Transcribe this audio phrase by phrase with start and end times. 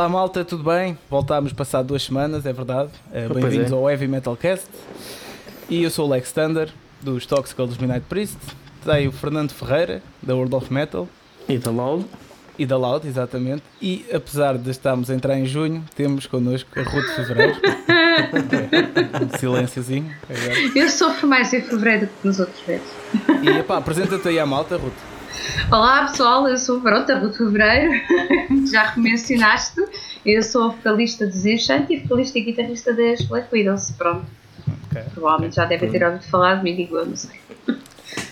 [0.00, 0.96] Olá malta, tudo bem?
[1.10, 2.88] Voltámos passado duas semanas, é verdade.
[3.12, 3.74] Uh, Bem-vindos é.
[3.74, 4.66] ao Heavy Metal Cast.
[5.68, 6.70] E eu sou o Lex Thunder,
[7.02, 8.38] dos Toxical dos Midnight Priest.
[8.82, 11.06] Tem o Fernando Ferreira, da World of Metal.
[11.46, 12.06] E da Loud.
[12.58, 13.62] E da Loud, exatamente.
[13.78, 17.60] E apesar de estarmos a entrar em junho, temos connosco a Ruth Fevereiro.
[19.22, 20.10] um silênciozinho.
[20.30, 20.78] agora.
[20.78, 22.88] Eu sofro mais em fevereiro do que nos outros meses.
[23.42, 25.19] E epá, apresenta-te aí à malta, Ruth.
[25.70, 27.92] Olá pessoal, eu sou pronto, a Ruth Fevereiro,
[28.70, 29.80] já mencionaste.
[30.26, 33.92] Eu sou vocalista de Zinchante e vocalista e guitarrista das Black Widows.
[33.92, 34.24] Pronto,
[34.90, 35.02] Ok.
[35.14, 37.38] provavelmente já devem ter ouvido falar de mim, digo eu, não sei.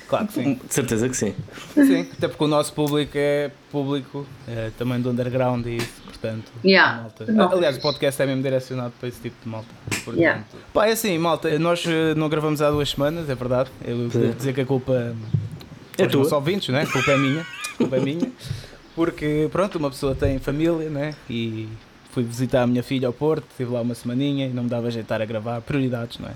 [0.09, 0.55] Claro que sim.
[0.55, 1.35] De certeza que sim.
[1.75, 6.51] Sim, até porque o nosso público é público eh, também do underground e isso, portanto.
[6.65, 7.03] Yeah.
[7.03, 7.55] malta-.
[7.55, 9.69] Aliás, o podcast é mesmo direcionado para esse tipo de malta.
[9.91, 10.45] Portanto, Yeah.
[10.73, 13.71] Pá, é assim, malta, nós eh, não gravamos há duas semanas, é verdade.
[13.85, 15.15] Eu devo dizer que a culpa
[15.99, 16.19] É aos tua.
[16.21, 16.83] nossos ouvintes, né?
[16.83, 17.47] A culpa é minha.
[17.77, 18.33] Culpa é minha.
[18.95, 21.15] Porque, pronto, uma pessoa tem família, né?
[21.29, 21.69] E
[22.13, 24.89] fui visitar a minha filha ao Porto, estive lá uma semaninha e não me dava
[24.89, 25.61] estar a gravar.
[25.61, 26.33] Prioridades, não é?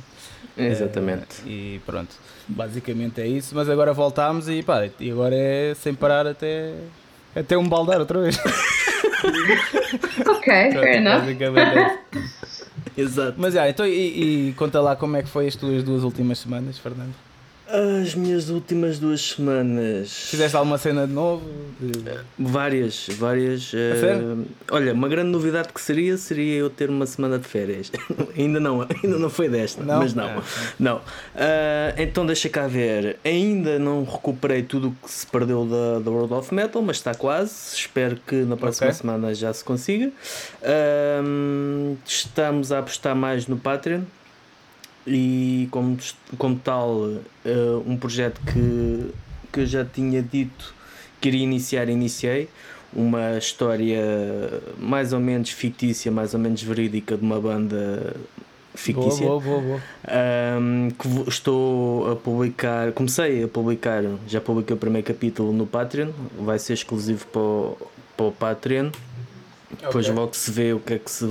[0.56, 1.42] Exatamente.
[1.46, 2.14] Eh, e pronto,
[2.46, 3.54] basicamente é isso.
[3.54, 6.74] Mas agora voltámos e pá, e agora é sem parar até,
[7.34, 8.38] até um baldar outra vez.
[10.26, 11.20] Ok, fair Pronto, enough.
[11.20, 11.82] basicamente é
[12.18, 12.66] isso.
[12.96, 13.34] Exato.
[13.38, 16.38] Mas já, então e, e conta lá como é que foi as tuas duas últimas
[16.38, 17.14] semanas, Fernando?
[18.02, 20.10] As minhas últimas duas semanas.
[20.12, 21.42] Fizeste alguma cena de novo?
[22.38, 23.64] Várias, várias.
[23.70, 24.46] sério?
[24.70, 27.90] olha, uma grande novidade que seria seria eu ter uma semana de férias.
[28.36, 30.00] ainda não, ainda não foi desta, Não?
[30.00, 30.26] mas não.
[30.26, 30.42] Ah,
[30.78, 31.00] Não.
[31.34, 33.16] Ah, então deixa cá ver.
[33.24, 37.14] Ainda não recuperei tudo o que se perdeu da, da World of Metal, mas está
[37.14, 37.52] quase.
[37.74, 38.98] Espero que na próxima Ok.
[39.00, 40.10] semana já se consiga.
[40.62, 44.02] Ahm, estamos a apostar mais no Patreon.
[45.06, 45.96] E como,
[46.38, 47.08] como tal,
[47.44, 49.10] eh, um projeto que,
[49.52, 50.74] que eu já tinha dito
[51.20, 52.48] que iria iniciar, iniciei.
[52.94, 54.00] Uma história
[54.78, 58.14] mais ou menos fictícia, mais ou menos verídica de uma banda
[58.74, 59.26] fictícia.
[59.26, 59.80] boa, boa, boa.
[60.60, 65.66] Um, que vou- estou a publicar, comecei a publicar, já publiquei o primeiro capítulo no
[65.66, 67.76] Patreon, vai ser exclusivo para o,
[68.16, 68.90] para o Patreon.
[69.80, 70.14] Depois Ok.
[70.18, 71.24] logo se vê o que é que se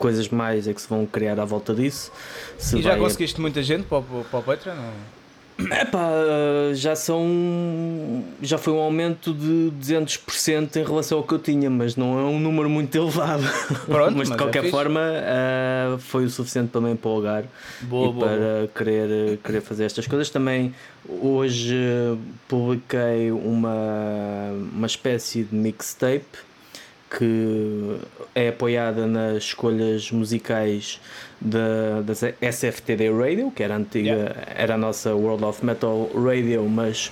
[0.00, 2.10] coisas mais é que se vão criar à volta disso.
[2.58, 4.74] Se E já conseguiste muita gente para o, para o Patreon?
[5.58, 6.10] Epá,
[6.72, 8.24] já são.
[8.40, 12.22] Já foi um aumento de 200% em relação ao que eu tinha, mas não é
[12.22, 13.42] um número muito elevado.
[13.84, 14.70] Pronto, mas de mas é qualquer fixe.
[14.70, 17.44] forma, ah, foi o suficiente para me empolgar
[17.82, 20.30] Boa, e boa, para Querer, querer fazer estas coisas.
[20.30, 20.74] Também
[21.06, 21.76] hoje
[22.48, 23.74] publiquei uma,
[24.72, 26.24] uma espécie de mixtape
[27.10, 27.96] que
[28.34, 31.00] é apoiada nas escolhas musicais
[31.40, 34.34] da, da SFTD Radio, que era a antiga, Yeah.
[34.54, 37.10] era a nossa World of Metal Radio, mas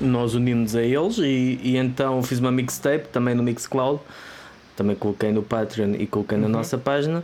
[0.00, 4.00] nós unimos a eles e, e então fiz uma mixtape também no Mixcloud,
[4.76, 7.22] também coloquei no Patreon e coloquei na nossa página.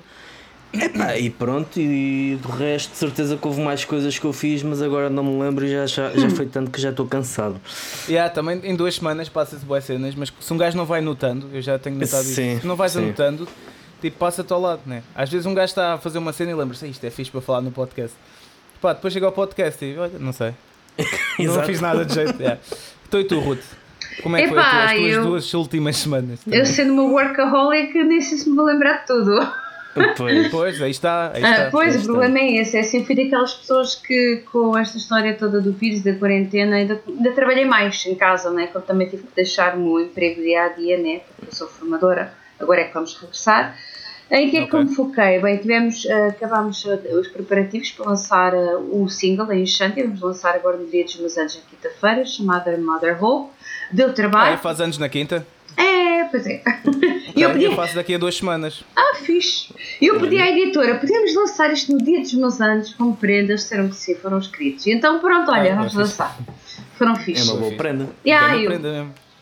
[0.73, 4.63] Epá, e pronto, e do resto, de certeza que houve mais coisas que eu fiz,
[4.63, 7.61] mas agora não me lembro e já, já, já foi tanto que já estou cansado.
[8.09, 11.49] Yeah, também em duas semanas passa-se boas cenas, mas se um gajo não vai notando,
[11.53, 13.01] eu já tenho notado Sim, isso, se não vais sim.
[13.01, 13.49] anotando,
[14.01, 15.03] tipo, passa-te ao lado, né?
[15.13, 17.41] Às vezes um gajo está a fazer uma cena e lembra-se, isto é fixe para
[17.41, 18.17] falar no podcast.
[18.81, 20.55] Pá, depois chega ao podcast e olha, não sei,
[21.41, 22.41] não fiz nada de jeito.
[22.41, 22.61] yeah.
[23.09, 23.65] Então e tu, Ruth?
[24.23, 26.39] Como é que foi Epá, tua- as tuas eu- duas últimas semanas?
[26.47, 29.53] Eu sendo uma workaholic, nem sei se me vou lembrar de tudo.
[30.17, 30.49] Pois.
[30.49, 31.71] Pois, aí está, aí Ah, está.
[31.71, 32.77] pois, aí o problema é esse.
[32.77, 37.01] É eu fui daquelas pessoas que, com esta história toda do vírus, da quarentena, ainda,
[37.09, 38.69] ainda trabalhei mais em casa, né?
[38.69, 41.21] Como também tive que deixar o meu emprego dia a dia, né?
[41.37, 43.77] Porque eu sou formadora, agora é que vamos regressar.
[44.31, 45.41] Em que é que eu me foquei?
[45.41, 50.21] Bem, tivemos, ah, acabámos ah, os preparativos para lançar ah, o single em Shanti, vamos
[50.21, 53.51] lançar agora no dia dos meus anos, na quinta-feira, chamada Mother Hope.
[53.91, 54.59] Deu Ah, trabalho.
[54.59, 55.45] faz anos na quinta?
[55.77, 56.63] É, pois é.
[57.37, 58.83] E eu eu, pedi, faço daqui a duas semanas.
[58.97, 59.73] ah, fixe.
[60.01, 63.61] E eu pedi à editora, podemos lançar isto no dia dos meus anos como prendas,
[63.63, 64.85] disseram que sim, foram escritos.
[64.87, 66.37] E então pronto, olha, Ah, vamos é lançar.
[66.99, 67.51] Foram É fixe.
[67.51, 68.09] uma boa prenda.
[68.27, 68.93] Yeah, Grande eu prenda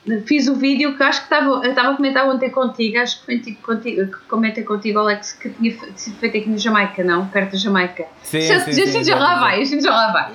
[0.06, 0.26] mesmo.
[0.26, 3.26] fiz o vídeo que acho que estava, eu estava a comentar ontem contigo, acho que
[3.26, 7.26] foi tipo contigo, que comentei contigo, Alex, que tinha sido feito aqui na Jamaica, não?
[7.28, 8.04] Perto da Jamaica.
[8.22, 10.32] Sim, já, sim, já, sim, já lá vai, já lá vai.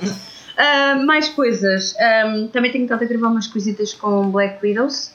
[0.57, 1.95] Ah, mais coisas.
[1.99, 5.11] Ahm, também tenho estado a gravar umas coisitas com Black Widows.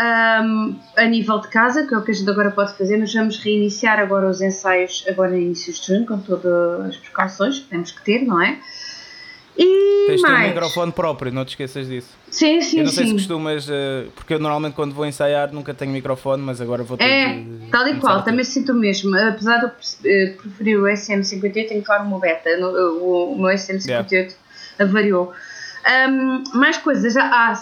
[0.00, 3.12] Ahm, a nível de casa, que é o que a gente agora pode fazer, nós
[3.12, 7.66] vamos reiniciar agora os ensaios agora no início de junho, com todas as precauções que
[7.66, 8.58] temos que ter, não é?
[9.58, 10.48] E Tens de ter um mais.
[10.48, 12.08] microfone próprio, não te esqueças disso.
[12.30, 13.16] Sim, sim, eu não sei se sim.
[13.16, 17.04] costumas, eh, porque eu normalmente quando vou ensaiar nunca tenho microfone, mas agora vou ter
[17.04, 19.14] É, tal e qual, também sinto o mesmo.
[19.14, 19.70] Apesar de eu
[20.04, 22.48] eh, preferir o SM58, tenho que falar o meu beta.
[22.66, 24.32] O, meu SM58
[24.78, 25.30] avariou.
[25.84, 27.14] Ahm, mais coisas.
[27.18, 27.54] Ah, ah,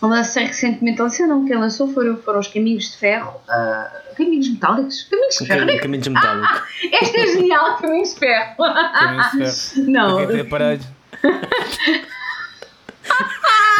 [0.00, 0.06] sim.
[0.06, 5.02] lancei recentemente, lancei não, quem lançou foram, foram os Caminhos de Ferro, uh, Caminhos Metálicos?
[5.04, 5.72] Caminhos de Ferro?
[5.72, 6.66] Um caminho metálico.
[6.92, 8.56] Esta é genial, Caminhos de Ferro.
[8.56, 9.90] Caminhos de ferro.
[9.90, 10.86] Não, Aqui tem aparelhos.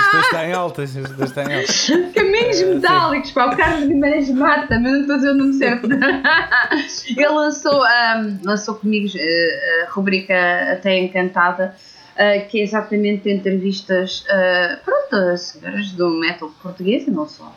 [0.07, 0.95] Isto está em altas.
[0.95, 1.91] Isto está em altas.
[2.15, 5.53] Caminhos É, Metálicos, pá, o Carlos Guimarães mata, mas não estou a dizer o nome
[5.55, 5.89] certo.
[7.17, 10.35] Ele lançou, um, lançou comigo uh, a rubrica
[10.73, 11.75] Até Encantada,
[12.17, 17.55] uh, que é exatamente entrevistas, uh, pronto, a senhoras do metal português e não só.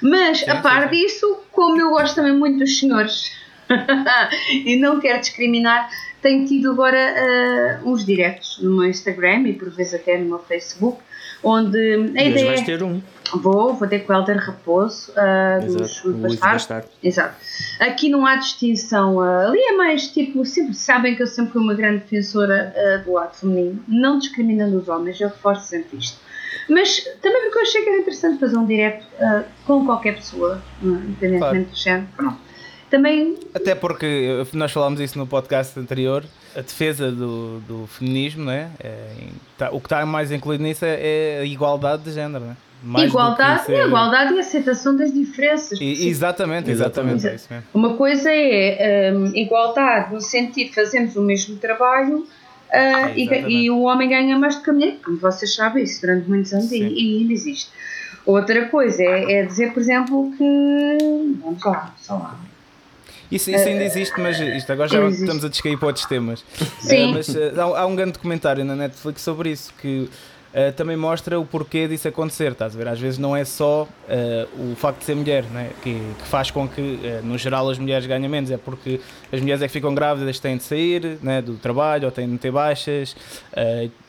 [0.00, 3.32] Mas, Sim, a par sim, disso, como eu gosto também muito dos senhores
[4.50, 5.88] e não quero discriminar,
[6.20, 10.38] tenho tido agora uh, uns directos no meu Instagram e por vezes até no meu
[10.38, 11.02] Facebook,
[11.44, 13.00] onde a hoje ideia vais é ter um.
[13.34, 16.12] Vou, vou ter com o Helder Raposo, uh, dos Exato.
[16.12, 16.40] Bastardos.
[16.40, 16.88] Bastardo.
[17.02, 17.34] Exato.
[17.80, 19.16] Aqui não há distinção.
[19.16, 23.04] uh, ali é mais tipo, sempre, sabem que eu sempre fui uma grande defensora uh,
[23.04, 26.18] do lado feminino, não discriminando os homens, eu reforço sempre isto.
[26.68, 30.62] Mas também porque eu achei que era interessante fazer um direto uh, com qualquer pessoa,
[30.82, 31.64] uh, independentemente Claro.
[31.64, 32.08] do género.
[32.16, 32.43] Pronto.
[32.94, 36.22] Também, Até porque eh, nós falámos isso no podcast anterior,
[36.54, 38.70] a defesa do, do feminismo, né?
[38.78, 39.08] É,
[39.58, 42.56] tá- o que está mais incluído nisso é, é a igualdade de género, né?
[42.84, 45.80] Mais igualdade, ser- igualdade e aceitação das diferenças.
[45.80, 47.26] E- exatamente, exatamente.
[47.26, 47.66] É isso mesmo.
[47.74, 52.24] Uma coisa é hum, igualdade no sentido de fazemos o mesmo trabalho
[52.72, 53.52] ah, e, Exatamente.
[53.56, 56.52] e o homem ganha mais do que a mulher, como vocês sabem isso durante muitos
[56.52, 57.72] anos e, e ainda existe.
[58.24, 61.34] Outra coisa é, é dizer, por exemplo, que.
[61.42, 62.38] Vamos lá, só lá.
[63.34, 65.22] Isso, isso ainda existe, mas isto agora já Existe.
[65.22, 66.44] estamos a descair para outros temas.
[66.80, 67.10] Sim.
[67.10, 70.08] Eh, mas eh, há, há um grande documentário na Netflix sobre isso que
[70.56, 72.52] eh, também mostra o porquê disso acontecer.
[72.52, 72.86] Estás a ver?
[72.86, 75.70] Às vezes não é só eh, o facto de ser mulher né?
[75.82, 78.52] que, que faz com que, eh, no geral, as mulheres ganhem menos.
[78.52, 79.00] É porque
[79.32, 82.38] as mulheres é que ficam grávidas, têm de sair né, do trabalho ou têm de
[82.38, 83.16] ter baixas.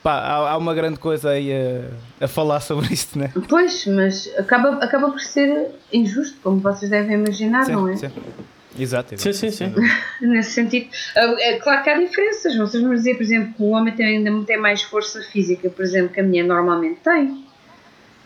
[0.03, 3.31] Pá, há, há uma grande coisa aí a, a falar sobre isto, né?
[3.49, 7.95] Pois, mas acaba, acaba por ser injusto, como vocês devem imaginar, não é?
[7.95, 8.11] sim.
[8.77, 9.33] Exato, Sim, exato.
[9.37, 9.73] sim, sim.
[10.21, 12.55] Nesse sentido, Ah, é claro que há diferenças.
[12.57, 15.83] Vocês me dizer, por exemplo, que o homem tem, ainda tem mais força física, por
[15.83, 17.43] exemplo, que a mulher normalmente tem.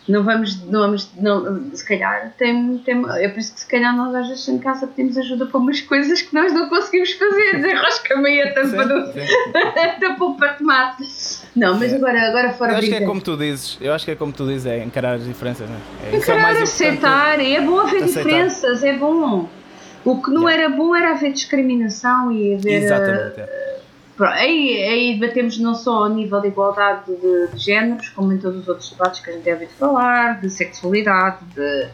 [0.07, 4.15] Não vamos, não vamos, não, se calhar, tem, tem, eu penso que se calhar nós
[4.15, 8.17] às vezes em casa pedimos ajuda para umas coisas que nós não conseguimos fazer, desenrosca
[8.19, 9.99] meia tampa, do, Sim, sim.
[9.99, 11.03] tampa para tomate.
[11.55, 11.95] Não, mas É.
[11.97, 14.31] agora, agora fora Eu acho que é como tu dizes, eu acho que é como
[14.31, 15.77] tu dizes, é encarar as diferenças, né?
[16.11, 17.05] É, isso é o Encarar, mais importante.
[17.05, 18.23] aceitar, é bom haver Aceitar.
[18.23, 19.47] diferenças, é bom.
[20.05, 22.83] O que não era bom era haver discriminação e haver.
[22.83, 23.49] Exatamente.
[24.15, 28.37] Pronto, aí, aí debatemos não só a nível de igualdade de, de géneros, como em
[28.37, 31.87] todos os outros debates que a gente deve falar, de sexualidade, de,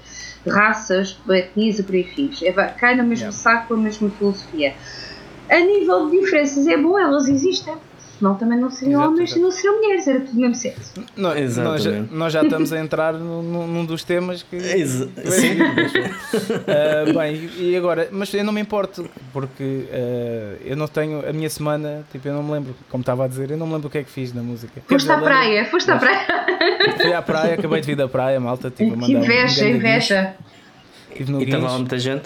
[0.44, 2.42] de raças, de etnias e por aí fins.
[2.42, 3.31] É, cai no mesmo Yeah.
[3.31, 4.74] saco, a mesma filosofia.
[5.48, 7.75] A nível de diferenças é bom, elas existem.
[8.18, 9.40] Senão também não seriam Exato, homens exato.
[9.40, 10.94] e não seriam mulheres, era tudo mesmo sexo.
[11.18, 12.14] Nós, nós, já, Exatamente.
[12.16, 14.56] nós já estamos a entrar num, num- num dos temas que.
[14.56, 15.58] Exa- Sim.
[16.68, 21.34] Ah, bem, e agora, mas eu não me importo, porque ah, eu não tenho a
[21.34, 23.88] minha semana, tipo, eu não me lembro, como estava a dizer, eu não me lembro
[23.88, 24.82] o que é que fiz na música.
[24.88, 26.28] Foste dizer, à lembro- praia, foste à praia.
[27.02, 29.62] Fui à praia, acabei de vir da praia, malta, tive a Que mandar um inveja,
[29.62, 30.36] grande inveja.
[31.18, 32.24] E estava lá muita gente?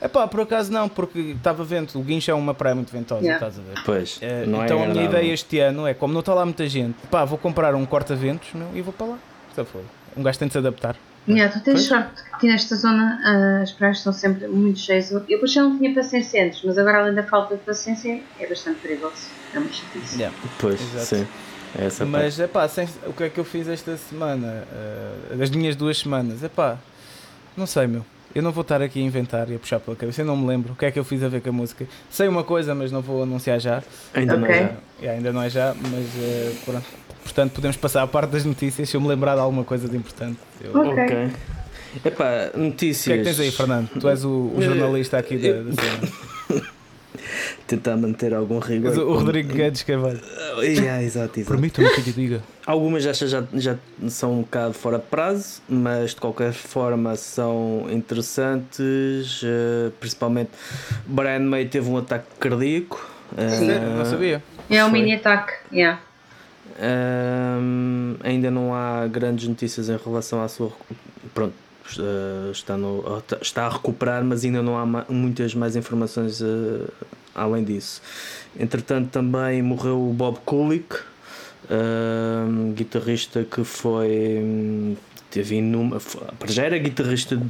[0.00, 3.46] Epá, por acaso não, porque estava vento, o guincho é uma praia muito ventosa, Yeah.
[3.46, 3.82] estás a ver?
[3.84, 4.18] Pois.
[4.22, 6.68] Eh, não é então a minha ideia este ano é, como não está lá muita
[6.68, 9.18] gente, pá, vou comprar um corta-ventos meu, e vou para lá.
[9.56, 9.82] Só foi.
[10.16, 10.96] Um gajo tem de se adaptar.
[11.28, 11.86] Yeah, tu tens Pois.
[11.86, 15.10] sorte que aqui nesta zona ah, as praias são sempre muito cheias.
[15.10, 18.46] Eu depois já não tinha paciência antes, mas agora além da falta de paciência é
[18.46, 19.26] bastante perigoso.
[19.52, 20.16] É uma chatice.
[20.16, 20.34] Yeah.
[20.58, 21.04] Pois, Exato.
[21.06, 21.26] sim.
[21.78, 22.06] É essa.
[22.06, 24.64] Mas, epá, sem, o que é que eu fiz esta semana?
[24.72, 26.42] Uh, as minhas duas semanas?
[26.42, 26.78] Epá,
[27.54, 28.06] não sei, meu.
[28.38, 30.22] Eu não vou estar aqui a inventar e a puxar pela cabeça.
[30.22, 31.86] Eu não me lembro o que é que eu fiz a ver com a música.
[32.08, 33.82] Sei uma coisa, mas não vou anunciar já.
[34.14, 34.54] Ainda não Ok.
[34.56, 34.62] é.
[34.62, 34.68] Uh,
[35.00, 36.86] yeah, ainda não é já, mas uh, pronto.
[37.24, 39.96] Portanto, podemos passar à parte das notícias se eu me lembrar de alguma coisa de
[39.96, 40.38] importante.
[40.62, 41.02] Eu- O Ok.
[41.04, 41.30] Ok.
[42.04, 43.04] Epá, notícias.
[43.06, 43.88] que é que tens aí, Fernando?
[43.98, 46.68] Tu és o, o jornalista aqui da, da cena.
[47.66, 48.96] Tentar manter algum rigor.
[48.98, 50.20] O, Rodrigo Guedes Carvalho.
[50.36, 51.52] Ah, yeah, exato, exato.
[51.54, 52.42] Permita-me que lhe diga.
[52.66, 53.76] Algumas já, já, já
[54.08, 59.40] são um bocado fora de prazo, mas de qualquer forma são interessantes.
[59.44, 60.50] eh, principalmente,
[61.06, 63.06] Brian May teve um ataque cardíaco.
[63.36, 63.88] eh, Sério?
[63.90, 64.42] Não sabia.
[64.70, 64.98] É um Foi.
[65.00, 65.52] mini ataque.
[65.72, 66.00] Yeah.
[66.80, 70.70] Ahm, ainda não há grandes notícias em relação à sua.
[71.34, 71.54] Pronto,
[71.98, 76.88] eh, está, no, está a recuperar, mas ainda não há ma- muitas mais informações eh,
[77.34, 78.02] além disso.
[78.58, 80.96] Entretanto, também morreu o Bob Kulick,
[81.70, 84.96] ahm, guitarrista que foi.
[85.30, 87.44] Teve inúmer, f- para já era guitarrista de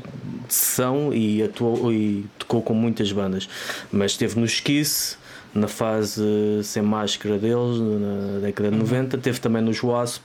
[0.48, 3.48] sessão e, atuou, e tocou com muitas bandas,
[3.92, 5.16] mas esteve no Esquice,
[5.54, 6.20] na fase
[6.64, 10.22] sem máscara deles, na década de 90, teve também nos Wasp.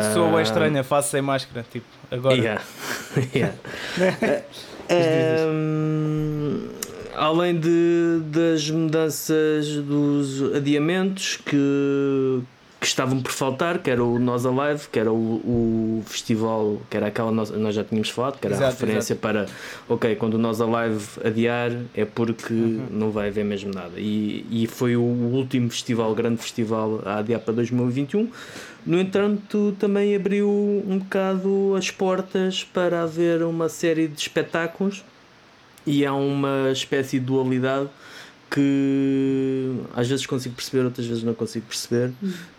[0.00, 1.62] Isso soa ah, bem estranho, a face sem máscara.
[1.70, 2.36] Tipo, agora.
[2.36, 2.62] Yeah.
[3.34, 3.54] yeah.
[5.48, 6.68] um,
[7.14, 12.42] além de, das mudanças dos adiamentos que,
[12.82, 16.96] que estavam por faltar, que era o Nós Alive, que era o, o festival, que
[16.96, 19.46] era aquela nós, nós já tínhamos falado, que era Exato, a referência para
[19.88, 22.86] ok, quando o Nós Alive adiar é porque Uhum.
[22.90, 23.92] não vai haver mesmo nada.
[23.98, 28.28] E, e foi o último festival, grande festival a adiar para 2021.
[28.84, 35.04] No entanto, também abriu um bocado as portas para haver uma série de espetáculos
[35.86, 37.88] e há uma espécie de dualidade
[38.52, 42.12] que às vezes consigo perceber, outras vezes não consigo perceber,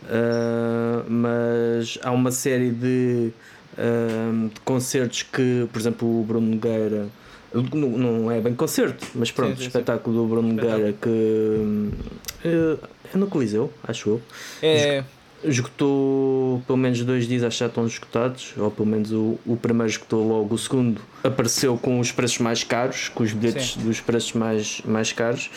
[0.04, 3.32] Uh, mas há uma série de,
[3.78, 7.08] uh, de concertos que, por exemplo, o Bruno Nogueira.
[7.54, 9.68] Não, não é bem concerto, mas pronto, Sim, sim, sim.
[9.68, 12.80] espetáculo do Bruno Nogueira que uh,
[13.14, 14.22] é no Coliseu, acho eu.
[14.62, 15.04] É,
[15.46, 19.58] Esgotou pelo menos dois dias, acho que já estão esgotados, ou pelo menos o, o
[19.58, 24.00] primeiro esgotou logo, o segundo apareceu com os preços mais caros, com os bilhetes dos
[24.00, 25.50] preços mais, mais caros.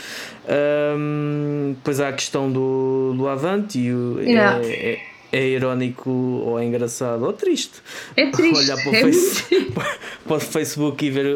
[0.49, 4.61] Ahm, depois há a questão do, do Avante e o- Yeah.
[4.65, 5.01] é, é,
[5.33, 7.75] é irónico ou é engraçado ou triste.
[8.17, 8.59] É triste.
[8.65, 9.73] Olhar para o, é face-
[10.27, 11.27] para o Facebook e ver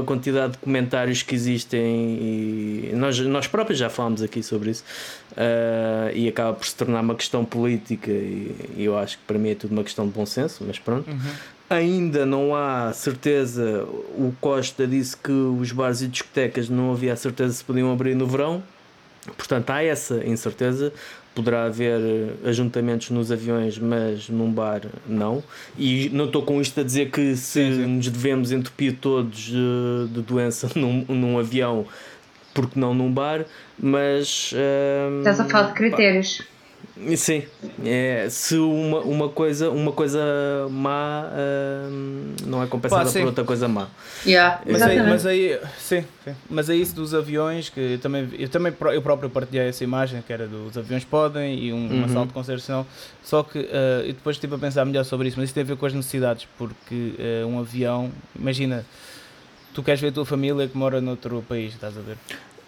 [0.00, 4.84] a quantidade de comentários que existem e nós, nós próprios já falámos aqui sobre isso
[5.36, 9.38] ah, e acaba por se tornar uma questão política e, e eu acho que para
[9.38, 11.08] mim é tudo uma questão de bom senso, mas pronto.
[11.70, 13.84] Ainda não há certeza,
[14.16, 18.14] o Costa disse que os bares e discotecas não havia a certeza se podiam abrir
[18.14, 18.62] no verão,
[19.36, 20.92] portanto há essa incerteza.
[21.38, 25.40] Poderá haver eh, ajuntamentos nos aviões, mas num bar não.
[25.78, 27.86] E não estou com isto a dizer que se Sim, sim.
[27.86, 31.86] nos devemos entupir todos eh, de doença num, num avião,
[32.52, 33.44] porque não num bar,
[33.78, 34.52] mas.
[34.52, 36.42] ehm, Estás a falar de pá, critérios.
[37.16, 37.44] Sim,
[37.84, 40.18] é, se uma, uma, coisa, uma coisa
[40.68, 41.26] má
[41.88, 43.86] hum, não é compensada Pá, por outra coisa má.
[44.26, 46.34] Yeah, Mas aí, mas aí, sim, sim.
[46.50, 50.22] Mas é isso dos aviões que eu também, eu também eu próprio partilhei essa imagem
[50.22, 52.04] que era dos aviões podem e um, um Uhum.
[52.04, 52.84] assalto concertacional.
[53.22, 55.66] Só que eh, eu depois estive a pensar melhor sobre isso, mas isso tem a
[55.66, 58.84] ver com as necessidades, porque eh, um avião, imagina,
[59.72, 62.16] tu queres ver a tua família que mora noutro país, estás a ver?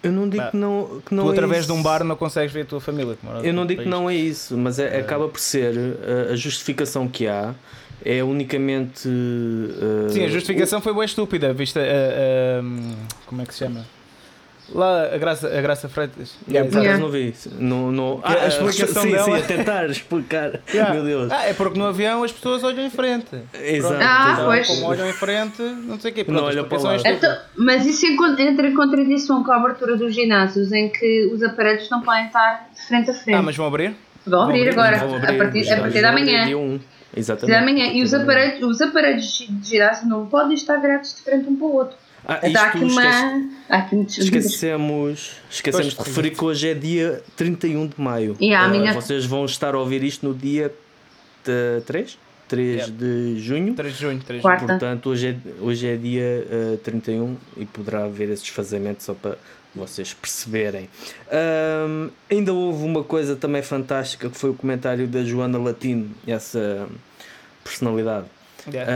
[0.03, 1.73] Eu não digo Pá, que não, que não tu é através isso.
[1.73, 3.89] de um bar não consegues ver a tua família que Eu não digo que país.
[3.89, 7.53] não é isso, mas é, acaba por ser uh, a justificação que há
[8.03, 9.07] é unicamente.
[9.07, 11.77] uh, Sim, a justificação foi bem estúpida, viste?
[11.77, 12.95] a- a- hum,
[13.27, 13.85] como é que se chama?
[14.73, 16.35] Lá, a Graça, a Graça Freitas.
[16.47, 16.79] Eu por Yeah.
[16.81, 17.33] acaso não vi.
[17.59, 20.59] Não, não, Que a explicação sim, dela- sim, a tentar explicar.
[20.73, 20.93] Yeah.
[20.93, 21.31] Meu Deus.
[21.31, 23.35] Ah, é porque no avião as pessoas olham em frente.
[23.53, 23.95] Exato.
[23.95, 24.67] Pronto, Ah, então, pois.
[24.67, 26.23] Como olham em frente, não sei o quê.
[26.23, 26.97] Pronto, Não olham para é lá.
[27.05, 28.05] Então, mas isso
[28.39, 32.69] entra em contradição com a abertura dos ginásios, em que os aparelhos não podem estar
[32.73, 33.35] de frente a frente.
[33.37, 33.93] Ah, mas vão abrir?
[34.25, 36.45] Vão abrir agora, Vão a abrir, partir, a partir da abrir manhã.
[36.45, 36.79] dia
[37.17, 37.57] Exatamente.
[37.57, 37.91] amanhã.
[37.91, 41.65] E os aparelhos, os aparelhos de ginásio não podem estar virados de frente um para
[41.67, 41.97] o outro.
[42.25, 43.51] Ah, Então há aqui uma.
[43.69, 48.35] Há aqui Esquecemos, esquecemos Pois, de referir que hoje é dia 31 de maio.
[48.39, 50.71] E a Ah, minha- Vocês vão estar a ouvir isto no dia
[51.85, 52.17] 3?
[52.47, 52.93] 3 Yeah.
[52.93, 53.73] de junho.
[53.73, 54.67] 3 de junho, 3 de Quarta.
[54.67, 54.79] junho.
[54.79, 59.37] Portanto, hoje é, hoje é dia ah, 31 e poderá haver esse desfazamento só para
[59.73, 60.89] vocês perceberem.
[61.31, 66.87] Ahm, ainda houve uma coisa também fantástica que foi o comentário da Joana Latino, essa
[67.63, 68.25] personalidade.
[68.71, 68.91] Yeah.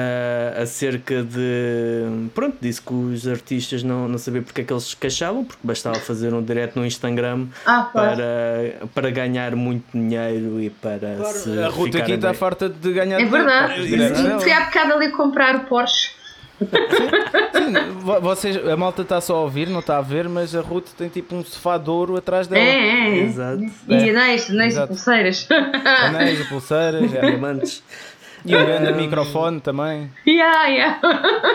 [0.57, 2.27] Ah, acerca de.
[2.36, 5.62] Pronto, disse que os artistas não, não sabiam porque é que eles se queixavam, porque
[5.63, 8.15] bastava fazer um direct no Instagram Ah, claro.
[8.17, 11.60] para, para ganhar muito dinheiro e para se.
[11.63, 13.81] a Ruta aqui está farta de ganhar É dinheiro, verdade.
[13.81, 14.39] os diretos dela.
[14.39, 16.10] Fui há bocado ali comprar o Porsche.
[16.57, 20.62] Sim, vo- vocês, a malta está só a ouvir, não está a ver, mas a
[20.62, 22.65] Ruth tem tipo um sofá de ouro atrás É, dela.
[22.65, 23.10] é.
[23.10, 23.24] é.
[23.24, 23.63] Exato.
[23.89, 25.48] E anéis, anéis e pulseiras.
[25.50, 27.13] Anéis e pulseiras.
[27.13, 27.19] é.
[28.46, 30.12] E um grande microfone também.
[30.28, 31.00] yeah, yeah.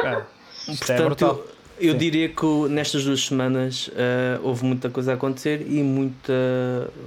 [0.03, 0.27] Cara,
[0.69, 1.41] isto é brutal.
[1.79, 1.99] eu, Sim.
[1.99, 6.33] diria que o- nestas duas semanas ah, houve muita coisa a acontecer e muita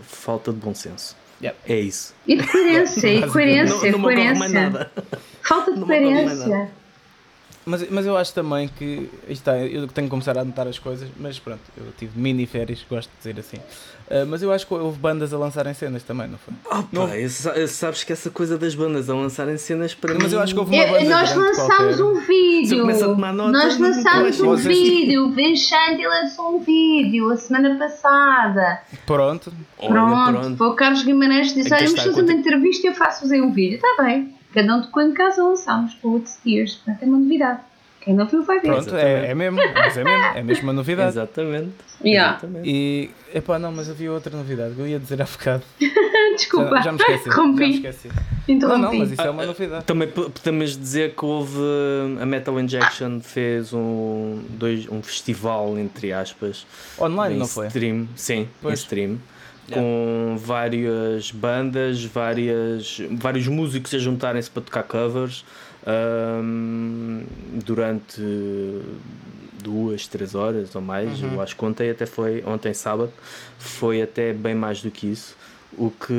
[0.04, 1.16] falta de bom senso.
[1.42, 1.58] Yep.
[1.68, 2.16] É isso.
[2.25, 4.48] E de coerência, e coerência, não, não coerência.
[4.50, 4.92] nada.
[5.42, 6.70] Falta de Não coerência.
[7.66, 9.10] Mas, mas eu acho também que.
[9.24, 12.46] Isto está, eu tenho que começar a anotar as coisas, mas pronto, eu tive mini
[12.46, 13.58] férias, gosto de dizer assim.
[14.15, 16.53] Ah, mas eu acho que houve bandas a lançarem cenas também, não foi?
[16.65, 17.08] Opa, Não.
[17.15, 20.34] eu eu sabes que essa coisa das bandas a lançarem cenas para Mas mim.
[20.34, 22.82] eu acho que houve uma banda nós lançámos um Se eu vídeo.
[22.82, 25.25] começo a tomar nota, Nós lançámos um vocês- vídeo.
[25.27, 28.82] O Vincente lançou um vídeo a semana passada.
[29.05, 29.51] Pronto.
[29.79, 30.32] Olha, Pronto.
[30.39, 30.58] pronto.
[30.58, 33.41] Foi o Carlos Guimarães que disse: Olha, vamos fazer uma entrevista e eu faço-vos aí
[33.41, 33.75] um vídeo.
[33.75, 34.34] Está bem.
[34.53, 36.75] Cada um tocou em casa lançámos para outros dias.
[36.75, 37.60] Portanto, é uma novidade.
[38.03, 38.67] Quem não viu vai ver.
[38.67, 41.10] Pronto, é, é mesmo, mas é mesmo, é mesmo uma novidade.
[41.10, 41.72] Exatamente.
[42.03, 42.33] Yeah.
[42.38, 42.69] Exatamente.
[42.69, 45.63] E, epá, não, mas havia outra novidade que eu ia dizer há bocado.
[46.36, 47.24] Desculpa, Já, já me esqueci.
[47.29, 48.10] Já me rompi, esqueci.
[48.48, 48.81] interrompi.
[48.81, 49.86] Não, não, mas isso é uma novidade.
[49.86, 51.60] Também podemos dizer que houve.
[52.19, 56.65] A Metal Injection fez um, dois, um festival, entre aspas.
[57.00, 57.67] Online, não foi?
[57.67, 58.79] Stream, sim, Pois.
[58.79, 59.17] em stream.
[59.69, 59.81] Yeah.
[59.81, 65.45] Com várias bandas, várias, vários músicos a juntarem-se para tocar covers
[65.86, 67.24] ahm,
[67.63, 68.22] durante
[69.63, 71.22] duas, três horas ou mais.
[71.22, 71.34] Uhum.
[71.34, 73.12] Eu acho que ontem até foi, ontem sábado,
[73.58, 75.36] foi até bem mais do que isso.
[75.75, 76.13] O que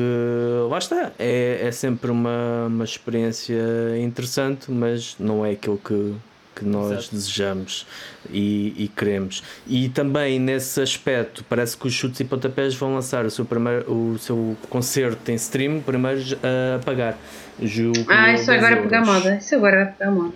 [0.68, 3.54] lá está, é, é sempre uma, uma experiência
[4.02, 6.12] interessante, mas não é aquilo que,
[6.56, 7.14] que nós Exato.
[7.14, 7.86] desejamos
[8.30, 9.44] e, e queremos.
[9.64, 13.88] E também nesse aspecto, parece que os chutes e pontapés vão lançar o seu, primeiro,
[13.92, 17.16] o seu concerto em stream primeiro a pagar.
[17.62, 19.36] Julgo que Ah, é isso 10 agora é pegar moda.
[19.36, 20.34] Isso agora é pegar moda.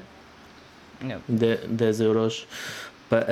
[1.03, 1.23] Yeah.
[1.29, 2.47] De- 10 euros
[3.09, 3.25] pa-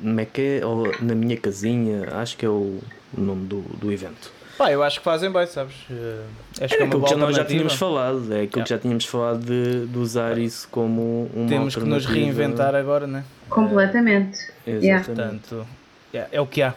[0.00, 0.66] como é que é?
[0.66, 2.80] Ou na minha casinha, acho que é o
[3.16, 4.30] nome do, do evento.
[4.58, 5.74] Pá, eu acho que fazem bem, sabes?
[5.90, 6.20] Eh,
[6.62, 8.78] Acho que Era é aquilo que já- nós já tínhamos falado, é aquilo que já
[8.78, 13.22] tínhamos falado de, de usar isso como uma Temos que nos reinventar agora, né?
[13.50, 14.38] Completamente.
[14.66, 15.00] Yeah.
[15.00, 15.48] Exatamente.
[15.48, 15.66] Portanto,
[16.14, 16.72] yeah, é o que há.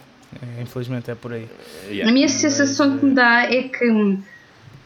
[0.58, 1.48] É, infelizmente é por aí.
[1.88, 2.10] Yeah.
[2.10, 4.18] A minha sensação que me dá é que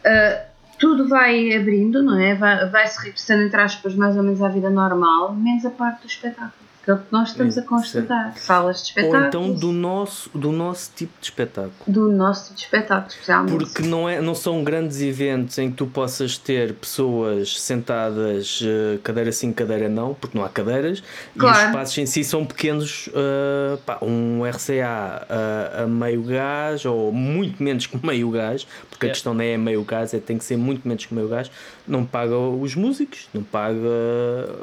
[0.05, 0.45] ah,
[0.79, 2.35] tudo vai abrindo, não é?
[2.35, 6.07] Vai- Vai-se regressando, entre aspas, mais ou menos à vida normal, menos a parte do
[6.07, 6.64] espetáculo.
[6.85, 8.37] Que é o que nós estamos a constatar.
[8.37, 9.25] Salas de Ou espetáculo.
[9.27, 11.73] então do nosso, do nosso tipo de espetáculo.
[11.87, 13.57] do nosso tipo de espetáculo, especialmente.
[13.57, 18.99] Porque não, é, não são grandes eventos em que tu possas ter pessoas sentadas eh,
[19.03, 21.67] cadeira sim, cadeira não, porque não há cadeiras, e os Claro.
[21.69, 27.63] espaços em si são pequenos, eh, pá, um RCA a, a meio gás, ou muito
[27.63, 29.15] menos que meio gás, porque a Yeah.
[29.15, 31.49] questão não é meio gás, é tem que ser muito menos que meio gás,
[31.87, 33.79] não paga os músicos, não paga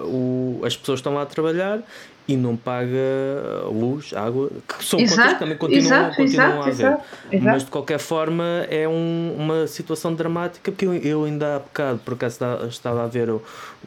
[0.05, 1.81] o, as pessoas que estão lá a trabalhar
[2.29, 2.97] e não paga
[3.67, 6.87] luz, água, que são contas Exato, que também continuam, exato, continuam exato, a haver.
[6.87, 7.03] exato,
[7.33, 7.45] exato.
[7.45, 11.99] Mas de qualquer forma é um- uma situação dramática porque eu, eu ainda há bocado
[12.05, 13.29] por acaso estava, estava a ver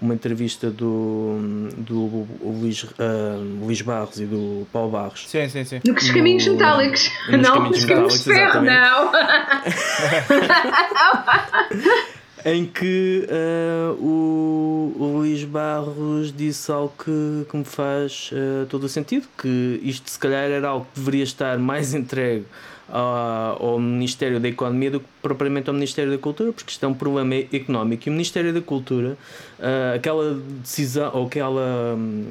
[0.01, 1.37] uma entrevista do,
[1.77, 5.79] do Luís, ah, Luís Barros e do Paulo Barros Sim, sim, sim.
[5.87, 7.09] No que os caminhos no- metálicos.
[7.29, 9.11] nos não, caminhos os caminhos de metálicos, ferro, não.
[12.45, 18.83] em que ah, o, o Luís Barros disse algo que, que me faz ah, todo
[18.83, 22.45] o sentido, que isto se calhar era algo que deveria estar mais entregue
[22.89, 26.93] ao Ministério da Economia do que propriamente ao Ministério da Cultura, porque isto é um
[26.93, 29.17] problema económico e o Ministério da Cultura,
[29.59, 32.25] ah, aquela decisão ou aquela hum,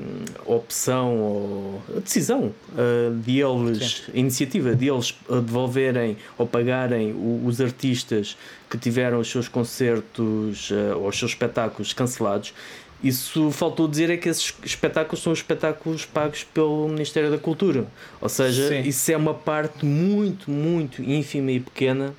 [0.47, 7.61] opção ou decisão ah, de eles, a iniciativa de eles devolverem ou pagarem o- os
[7.61, 8.37] artistas
[8.71, 12.55] que tiveram os seus concertos ah, ou os seus espetáculos cancelados.
[13.02, 17.87] Isso faltou dizer é que esses espetáculos são os espetáculos pagos pelo Ministério da Cultura.
[18.20, 18.80] Ou seja, Sim.
[18.80, 22.14] isso é uma parte muito, muito ínfima e pequena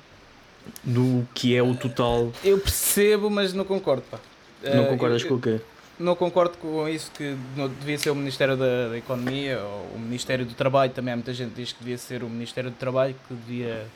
[0.84, 2.30] do que é o total.
[2.44, 4.02] Eu percebo, mas não concordo.
[4.10, 4.18] Pá.
[4.62, 5.60] Não Eh, concordas eu- com o quê?
[5.98, 7.34] Não concordo com isso que
[7.80, 10.92] devia ser o Ministério da, da Economia ou o Ministério do Trabalho.
[10.92, 13.86] Também há muita gente que diz que devia ser o Ministério do Trabalho que devia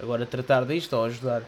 [0.00, 1.42] agora tratar disto ou ajudar.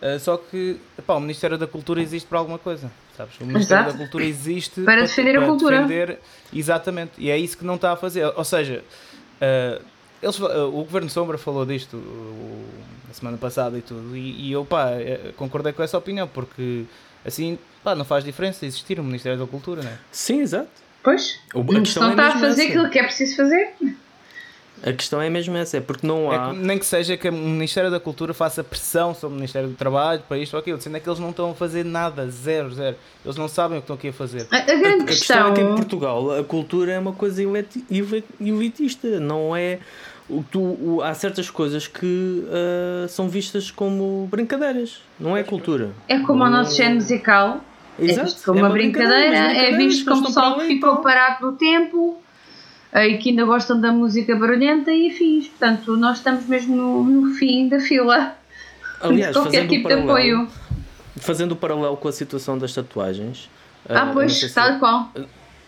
[0.00, 2.88] Uh, só que epá, o Ministério da Cultura existe para alguma coisa,
[3.18, 3.38] sabes?
[3.40, 3.92] O Ministério Exato.
[3.98, 5.82] da Cultura existe Para defender a cultura.
[5.82, 6.18] defender-
[6.52, 8.24] exatamente, e é isso que não está a fazer.
[8.34, 8.82] Ou seja,
[9.42, 9.82] uh,
[10.22, 12.64] eles, uh, o Governo Sombra falou disto uh,
[13.06, 16.84] na semana passada e tudo, e, e eu pá, eh, concordei com essa opinião, porque
[17.24, 19.98] assim pá, não faz diferença existir o Ministério da Cultura, né?
[20.12, 20.68] Sim, exato.
[21.02, 23.74] Pois, O- a questão não é está a mesmo fazer aquilo que é preciso fazer.
[24.82, 26.50] A questão é mesmo essa, é porque não É há.
[26.50, 29.74] que nem que seja que o Ministério da Cultura faça pressão sobre o Ministério do
[29.74, 32.70] Trabalho para isto ou aquilo, sendo é que eles não estão a fazer nada, zero,
[32.72, 32.96] zero.
[33.24, 34.46] Eles não sabem o que estão aqui a fazer.
[34.50, 35.54] A, a A, grande a questão é questão.
[35.54, 37.42] que em Portugal a cultura é uma coisa
[38.40, 39.78] elitista, não é.
[40.28, 45.90] O, tu, o- há certas coisas que ah, são vistas como brincadeiras, não é cultura.
[46.06, 47.60] É como o nosso género musical.
[47.98, 50.92] É Exato, visto como é uma brincadeira, mas é visto como pessoal para que ficou
[50.94, 51.02] tal.
[51.02, 52.22] parado no tempo
[52.94, 55.48] e que ainda gostam da música barulhenta e afins.
[55.48, 58.34] Portanto, nós estamos mesmo no, no fim da fila
[59.00, 60.48] Aliás, de qualquer tipo de apoio.
[61.16, 63.50] fazendo o paralelo com a situação das tatuagens.
[63.88, 65.12] Ah, eu não pois, se- tal qual.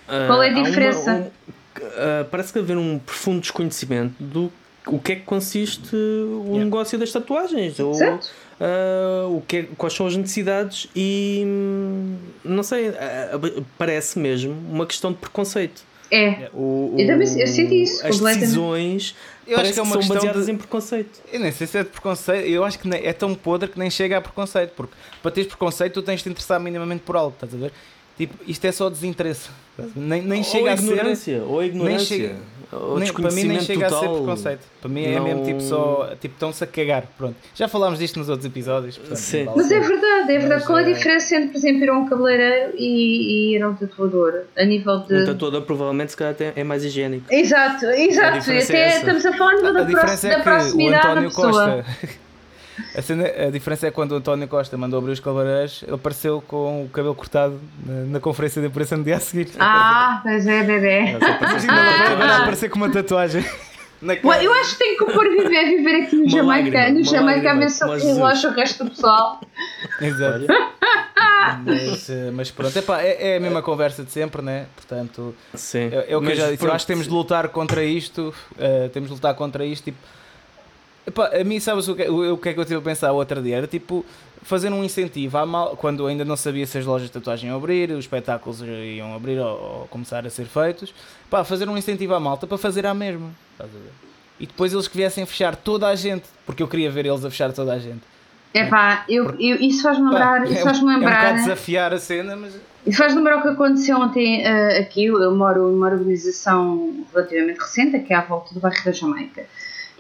[0.09, 1.13] Ah, Qual é a há uma- diferença?
[1.13, 1.51] um-
[1.97, 4.51] ah, parece que haver um profundo desconhecimento do
[4.87, 6.65] o que é que consiste o Yeah.
[6.65, 7.79] negócio das tatuagens.
[7.79, 8.29] ou, Certo?
[8.61, 14.19] ah, o que é- quais são as necessidades e hum, não sei, ah, ah, parece
[14.19, 15.83] mesmo uma questão de preconceito.
[16.13, 16.49] É.
[16.53, 18.41] O, Eu também- eu senti isso As completamente.
[18.41, 19.15] decisões
[19.47, 21.21] Eu acho que é uma são questão baseadas de- em preconceito.
[21.33, 23.79] Eu nem sei se é de preconceito, eu acho que nem- é tão podre que
[23.79, 27.17] nem chega a preconceito, porque para teres preconceito tu tens de te interessar minimamente por
[27.17, 27.73] algo, estás a ver?
[28.19, 29.49] tipo, isto é só desinteresse.
[29.97, 30.83] Nem, nem ou chega a ser.
[30.93, 32.05] ignorância, ou ignorância.
[32.07, 32.60] chega- ou
[32.99, 34.15] Nem, para mim nem chega a ser total.
[34.17, 34.61] preconceito.
[34.81, 36.11] Para mim é Não- mesmo tipo só.
[36.21, 37.05] Tipo, estão-se a cagar.
[37.19, 37.35] Pronto.
[37.55, 38.97] Já falámos disto nos outros episódios.
[38.97, 39.45] Portanto, Sim.
[39.45, 40.49] vale Mas é verdade, é verdade.
[40.49, 43.57] Mas, Qual é a eh, diferença entre, por exemplo, ir a um cabeleireiro e, e
[43.57, 44.43] ir a um tatuador?
[44.57, 45.15] A nível de.
[45.15, 47.27] Um tatuador provavelmente se calhar até é mais higiênico.
[47.33, 48.39] Exato, exato.
[48.39, 50.45] diferença Até é estamos a falar a nível A da, prox- da é que o
[50.45, 51.53] proximidade da pessoa.
[51.83, 52.21] Costa.
[52.97, 55.95] A, cena- a diferença é que quando o António Costa mandou abrir os cabeleireiros, ele
[55.95, 59.49] apareceu com o cabelo cortado na, na conferência de imprensa no dia a seguir.
[59.59, 61.17] Ah, pois é, bebê.
[61.17, 63.43] Agora- aparecer com uma tatuagem.
[63.43, 64.43] Cara.
[64.43, 66.79] Eu acho que tem que pôr viver, viver aqui no Uma Jamaica.
[66.79, 68.17] lágrima, no uma Jamaica a lágrima, ver se como ele Jesus.
[68.17, 69.41] relaxa o resto do pessoal.
[70.01, 70.47] Exato.
[71.65, 74.67] Mas, eh, mas pronto, epá, é, é a mesma conversa de sempre, né?
[74.77, 75.89] Portanto, sim.
[75.91, 76.65] é, é o que eu Mas já disse.
[76.65, 78.35] Eu acho que temos de lutar contra isto.
[78.59, 79.85] eh, temos de lutar contra isto.
[79.85, 79.99] Tipo,
[81.07, 83.13] epá, a mim, sabes o que, o, o que é que eu tive a pensar
[83.13, 83.57] o outro dia?
[83.59, 84.05] Era tipo
[84.43, 87.57] fazer um incentivo à mal, quando ainda não sabia se as lojas de tatuagem iam
[87.59, 89.47] abrir, os espetáculos iam abrir ou,
[89.81, 90.95] ou começar a ser feitos.
[91.29, 93.31] Pá, fazer um incentivo à malta para fazer à mesma.
[93.53, 93.93] Estás a ver?
[94.39, 97.31] E depois eles que viessem fechar toda a gente, porque eu queria ver eles a
[97.31, 98.01] fechar toda a gente.
[98.55, 100.41] É pá, eu, eu, isso faz-me lembrar.
[100.41, 101.17] Pá, Isso é, um- faz-me é um lembrar.
[101.21, 105.05] bocado desafiar a cena, mas Isso faz lembrar o que aconteceu ontem eh, aqui.
[105.05, 109.45] Eu moro numa organização relativamente recente, aqui à volta do bairro da Jamaica.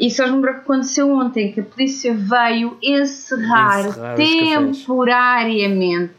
[0.00, 3.96] E isso faz lembrar o que aconteceu ontem, que a polícia veio encerrar, Encerrar os
[3.96, 4.78] cafés.
[4.78, 6.16] temporariamente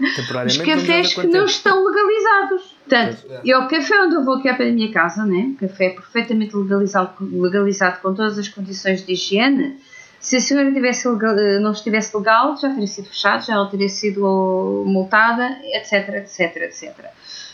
[0.00, 2.76] os temporariamente vamos ver cafés que não estão legalizados.
[2.88, 5.52] Portanto, e o café onde eu vou aqui à pé da minha casa, né?
[5.54, 9.78] o café é perfeitamente legalizado, legalizado com todas as condições de higiene.
[10.20, 13.68] Se a senhora tivesse legal- eh, não estivesse legal, já teria sido fechado, já ela
[13.68, 16.94] teria sido multada, etc, etc, etc.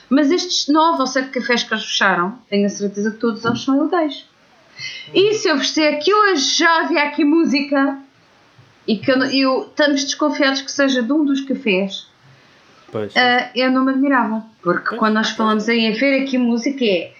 [0.08, 3.60] Mas estes nove ou sete cafés que eles fecharam, tenho a certeza que todos eles
[3.62, 4.24] são ilegais.
[5.14, 7.98] E se eu vos disser que hoje já havia aqui música
[8.86, 12.06] e que eu, eu- estamos desconfiados que seja de um dos cafés,
[12.90, 13.16] Pois.
[13.16, 14.44] ah, eu não me admirava.
[14.62, 17.12] Porque quando nós falamos em ver aqui música é.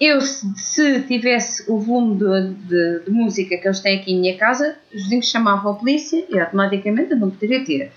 [0.00, 4.20] Eu, se, se tivesse o volume de, de- de música que eles têm aqui em
[4.20, 7.92] minha casa, os vizinhos chamavam a polícia e automaticamente eu não poderia ter.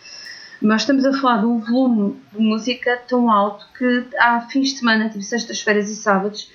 [0.62, 4.80] Mas estamos a falar de um volume de música tão alto que há fins de
[4.80, 6.52] semana, tipo sextas-feiras e sábados,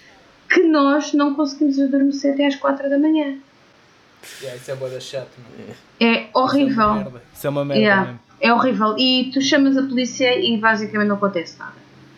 [0.51, 3.37] que nós não conseguimos adormecer até às 4 da manhã.
[4.23, 5.31] isso é boa da chato,
[6.01, 7.13] É horrível.
[7.33, 8.21] Isso é uma merda Yeah, mesmo.
[8.41, 8.97] é horrível.
[8.99, 11.75] E tu chamas a polícia e basicamente não acontece nada.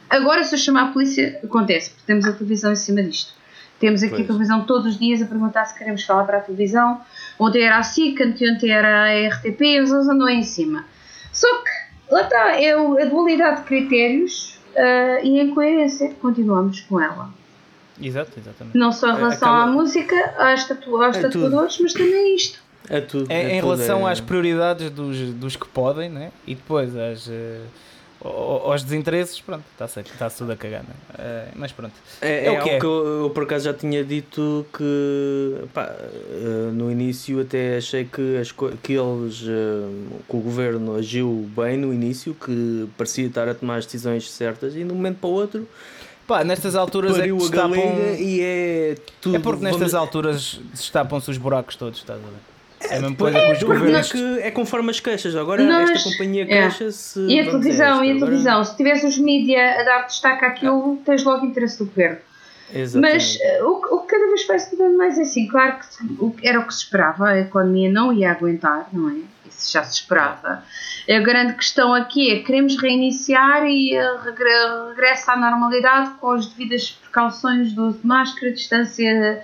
[0.08, 3.32] Agora, se eu chamar a polícia, acontece, porque temos a televisão em cima disto.
[3.78, 4.24] Temos aqui Pois.
[4.24, 7.00] a televisão todos os dias a perguntar se queremos falar para a televisão.
[7.38, 10.84] Ontem era a SIC, ontem era a RTP, eles andam aí em cima.
[11.32, 11.70] Só que,
[12.14, 16.14] lá está, é a dualidade de critérios ah, e a incoerência.
[16.20, 17.30] Continuamos com ela.
[18.02, 18.76] Exato, exatamente.
[18.76, 21.32] Não só em É, relação acaba- à música, às tatu aos É tudo.
[21.44, 22.58] tatuadores, mas também isto.
[22.88, 23.30] É tudo.
[23.30, 26.32] É, é em tudo, relação é- às prioridades dos, dos que podem, né?
[26.46, 27.60] E depois às, eh,
[28.24, 30.94] ao- aos desinteresses, pronto, está-se está tudo a cagar, né?
[31.18, 31.92] Eh, mas pronto.
[32.20, 32.78] É, É é o que é.
[32.80, 38.04] que eu, eu, por acaso já tinha dito que pá, eh, no início até achei
[38.04, 39.38] que, as, que eles
[40.28, 44.74] que o governo agiu bem no início, que parecia estar a tomar as decisões certas
[44.74, 45.68] e de um momento para o outro
[46.32, 47.76] Pá, nestas alturas é pariu que a destapam...
[48.18, 49.36] e é tudo.
[49.36, 52.92] É porque nestas vamos- alturas destapam-se os buracos todos, estás a ver?
[52.94, 54.12] É a mesma Pois, coisa que os é governos...
[54.12, 55.36] que é conforme as queixas.
[55.36, 56.46] Agora Nós- esta companhia é.
[56.46, 57.20] queixa-se.
[57.26, 58.64] E a televisão, e a agora- televisão.
[58.64, 62.18] Se tivesse os mídia a dar destaque àquilo, tens logo interesse do governo.
[62.74, 63.14] Exatamente.
[63.14, 65.76] Mas eh, o, que- o que cada vez vai se dando mais é assim, claro
[65.78, 69.16] que que era o que se esperava, a economia não ia aguentar, não é?
[69.58, 70.62] Isso já se esperava.
[71.08, 76.46] A grande questão aqui é queremos reiniciar e eh, regre- regressa à normalidade com as
[76.46, 79.42] devidas precauções do uso de máscara, distância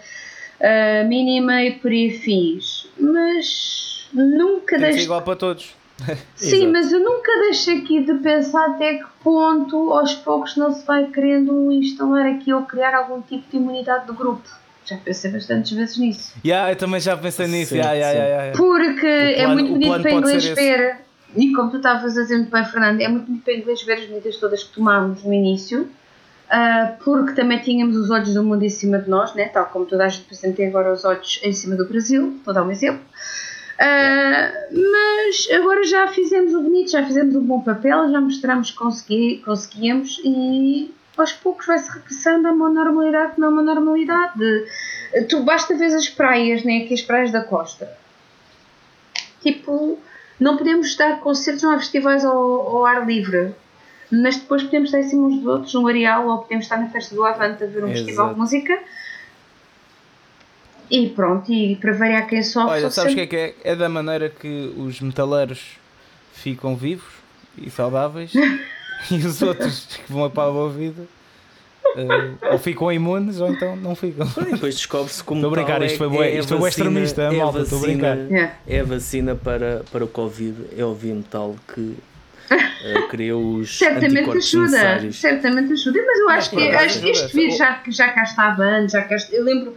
[0.61, 2.89] eh, mínima e por aí fins.
[2.99, 5.75] Mas nunca Tem ser deixo igual para todos.
[6.37, 10.87] Sim, mas eu nunca deixo aqui de pensar até que ponto aos poucos não se
[10.87, 14.49] vai querendo instalar aqui ou criar algum tipo de imunidade do grupo.
[14.89, 16.33] Já pensei bastantes vezes nisso.
[16.45, 17.71] Yeah, eu também já pensei nisso.
[17.71, 18.25] Sim, yeah, yeah, sim.
[18.27, 18.57] yeah, yeah.
[18.59, 20.97] Porque é plano- muito o bonito para inglês ver,
[21.37, 23.93] e como tu estavas a dizer muito bem, Fernando, é muito bonito para inglês ver
[23.95, 25.89] as medidas todas que tomámos no início,
[26.51, 29.49] ah, porque também tínhamos os olhos do mundo em cima de nós, né?
[29.49, 32.41] tal como toda a gente por exemplo, tem agora os olhos em cima do Brasil,
[32.45, 33.03] vou dar um exemplo.
[33.79, 38.77] Ah, mas agora já fizemos o bonito, já fizemos um bom papel, já mostramos que
[38.79, 44.41] consegui, conseguíamos e aos poucos vai-se regressando a uma normalidade que não é uma normalidade.
[45.29, 46.83] Tu basta ver as praias, né?
[46.85, 47.91] aqui as praias da costa.
[49.43, 49.99] Tipo,
[50.39, 53.55] não podemos dar concertos, não há festivais ao, ao ar livre.
[54.11, 56.89] Mas depois podemos estar em cima uns dos outros, um areal, ou podemos estar na
[56.89, 57.99] festa do Avante a ver um Exato.
[58.07, 58.79] festival de música.
[60.91, 62.71] E pronto, e para variar quem sofre.
[62.71, 63.73] Olha, sabes o que sempre- é que é?
[63.73, 65.77] É da maneira que os metaleiros
[66.33, 67.13] ficam vivos
[67.59, 68.33] e saudáveis.
[69.11, 71.03] e os outros que vão para a boa vida
[71.97, 74.27] uh, ou ficam imunes ou então não ficam.
[74.49, 76.89] E depois descobre-se como Estou a brincar, isto foi é, é isto foi bué vacina-
[76.89, 78.59] extremista, é a malta, estou a vacina- brincar.
[78.67, 81.97] É a vacina para, para o Covid, é o Vimetal que
[82.51, 85.21] eh, criou os Certamente ajuda, necessários.
[85.21, 88.63] certamente ajuda, mas eu acho por que acho que este vírus já, já cá estava
[88.65, 89.77] antes, já cá eu lembro,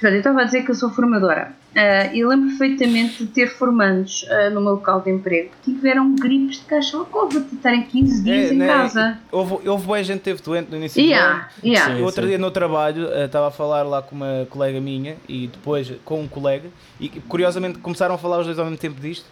[0.00, 3.48] portanto, eu estava a dizer que eu sou formadora ah, e lembro perfeitamente de ter
[3.48, 8.24] formandos ah, no meu local de emprego que tiveram gripes de cachorro de estarem 15
[8.24, 9.18] dias É, em né, casa.
[9.30, 11.12] Houve, houve boa gente que teve doente no início do ano.
[11.12, 11.96] Yeah, yeah.
[11.96, 12.02] Sim.
[12.02, 15.92] Outro dia no trabalho eh, estava a falar lá com uma colega minha e depois
[16.04, 19.26] com um colega e curiosamente começaram a falar os dois ao mesmo tempo disto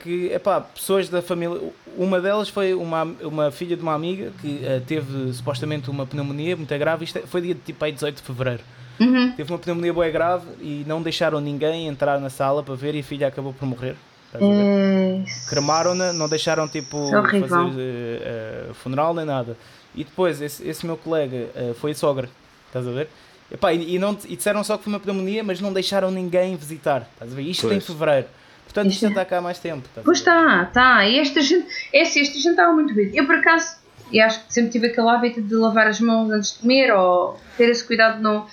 [0.00, 1.58] que epá, pessoas da família
[1.96, 6.78] uma delas foi uma, uma filha de uma amiga que teve supostamente uma pneumonia muito
[6.78, 8.62] grave isto é- foi dia tipo aí 18 de Fevereiro
[9.02, 9.32] Uhum.
[9.32, 13.00] teve uma pneumonia boa grave e não deixaram ninguém entrar na sala para ver e
[13.00, 13.96] a filha acabou por morrer
[14.34, 14.38] a?
[14.40, 17.48] É, cremaram-na, não deixaram tipo é horrível.
[17.48, 19.56] fazer eh, funeral nem nada.
[19.94, 22.28] E depois esse, esse meu colega eh, foi sogra,
[22.66, 23.08] estás a ver?
[23.50, 26.56] Epá, e, e não, e disseram só que foi uma pneumonia, mas não deixaram ninguém
[26.56, 27.42] visitar, estás a ver?
[27.42, 27.86] Isto em Pois.
[27.86, 28.26] fevereiro.
[28.64, 29.84] Portanto, isto Isto é- já está cá há mais tempo.
[29.86, 31.06] estás a Pois está, está.
[31.06, 33.10] E esta gente, é assim, esta gente estava muito bem.
[33.14, 33.76] Eu por acaso,
[34.10, 37.38] e acho que sempre tive aquele hábito de lavar as mãos antes de comer ou
[37.58, 38.46] ter esse cuidado de não.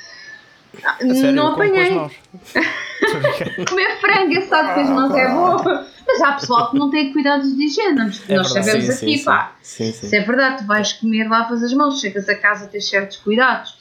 [0.83, 1.89] Ah, sério, não com apanhei.
[3.67, 5.57] Comer frango, sabe que as mãos é bom.
[6.07, 7.95] Mas há pessoal que não tem cuidados de higiene.
[7.97, 8.65] Nós, É nós verdade.
[8.65, 9.51] sabemos Sim, aqui, sim, pá.
[9.61, 10.07] Sim, sim.
[10.07, 13.77] Se é verdade, tu vais comer, lavas as mãos, chegas a casa, tens certos cuidados.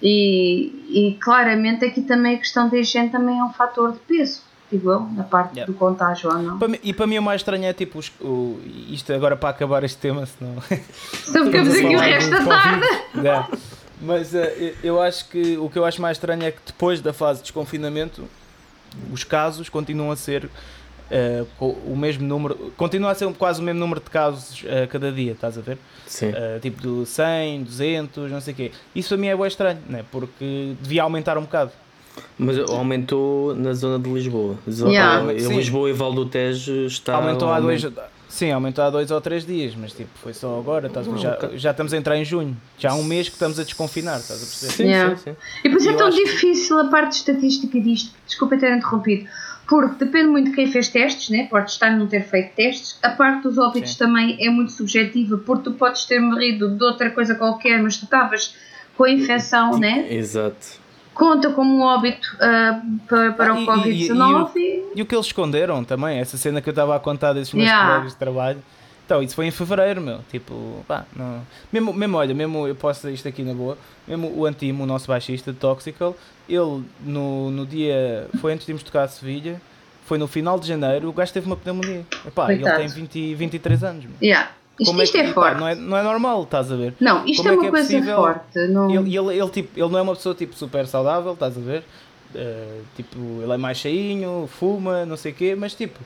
[0.00, 4.42] E, e claramente aqui também a questão da higiene também é um fator de peso,
[4.72, 5.70] eu, na parte Yeah.
[5.72, 6.58] do contágio ou não.
[6.58, 9.50] Para mim- E para mim o mais estranho é tipo, os- o, isto agora para
[9.50, 10.54] acabar este tema, senão
[11.28, 12.86] Então ficamos aqui o resto da tarde.
[14.00, 17.12] Mas eh, eu acho que o que eu acho mais estranho é que depois da
[17.12, 18.24] fase de desconfinamento
[19.12, 20.48] os casos continuam a ser
[21.58, 25.12] co- o mesmo número, continua a ser quase o mesmo número de casos a cada
[25.12, 25.78] dia, estás a ver?
[26.06, 26.32] Sim.
[26.34, 28.72] Eh, tipo do 100, 200, não sei o quê.
[28.94, 30.04] Isso para mim é bem estranho, né?
[30.10, 31.70] porque devia aumentar um bocado.
[32.38, 34.58] Mas aumentou na zona de Lisboa.
[34.66, 35.32] Yeah.
[35.32, 37.14] Lisboa e Val do Tejo está.
[37.14, 38.02] aumentou há dois, aumento.
[38.32, 41.70] Sim, aumentou há dois ou três dias, mas tipo, foi só agora, estás já, já
[41.70, 44.46] estamos a entrar em junho, já há um mês que estamos a desconfinar, estás a
[44.46, 44.72] perceber?
[44.72, 45.16] Sim, Yeah.
[45.16, 45.36] sim, sim.
[45.64, 48.14] E por isso é tão acho que- difícil a parte estatística disto.
[48.26, 49.28] Desculpa ter interrompido.
[49.68, 51.46] Porque depende muito de quem fez testes, né?
[51.48, 52.98] pode estar a não ter feito testes.
[53.02, 53.98] A parte dos óbitos Sim.
[53.98, 58.04] também é muito subjetiva, porque tu podes ter morrido de outra coisa qualquer, mas tu
[58.04, 58.54] estavas
[58.96, 60.06] com a infecção, né?
[60.12, 60.81] Exato.
[61.22, 64.50] Conta como um óbito ah, para, para Ah, o e- Covid-19.
[64.56, 67.54] e- E o que eles esconderam também, essa cena que eu estava a contar desses
[67.54, 67.88] meus Yeah.
[67.90, 68.58] colegas de trabalho.
[69.06, 70.18] Então, isso foi em fevereiro, meu.
[70.30, 71.42] Tipo, pá, não.
[71.72, 73.78] Mesmo, mesmo olha, mesmo eu posso dizer isto aqui na boa.
[74.08, 76.16] Mesmo o Antimo, o nosso baixista de Toxical,
[76.48, 78.26] ele no, no dia.
[78.40, 79.60] Foi antes de irmos tocar a Sevilha,
[80.06, 82.04] foi no final de janeiro, o gajo teve uma pneumonia.
[82.26, 84.04] Epá, ele tem 20, 23 anos.
[84.04, 84.14] meu.
[84.20, 84.50] Yeah.
[84.80, 85.60] Isto, Como isto é, que- pá, forte.
[85.60, 86.94] não, é, não é normal, estás a ver?
[87.00, 88.58] Não, isto como é é uma que é coisa possível- forte.
[88.68, 88.90] Não...
[88.90, 91.84] Ele, ele, ele, tipo, ele não é uma pessoa tipo super saudável, estás a ver?
[92.34, 96.00] Eh, tipo, ele é mais cheinho, fuma, não sei o quê, mas tipo,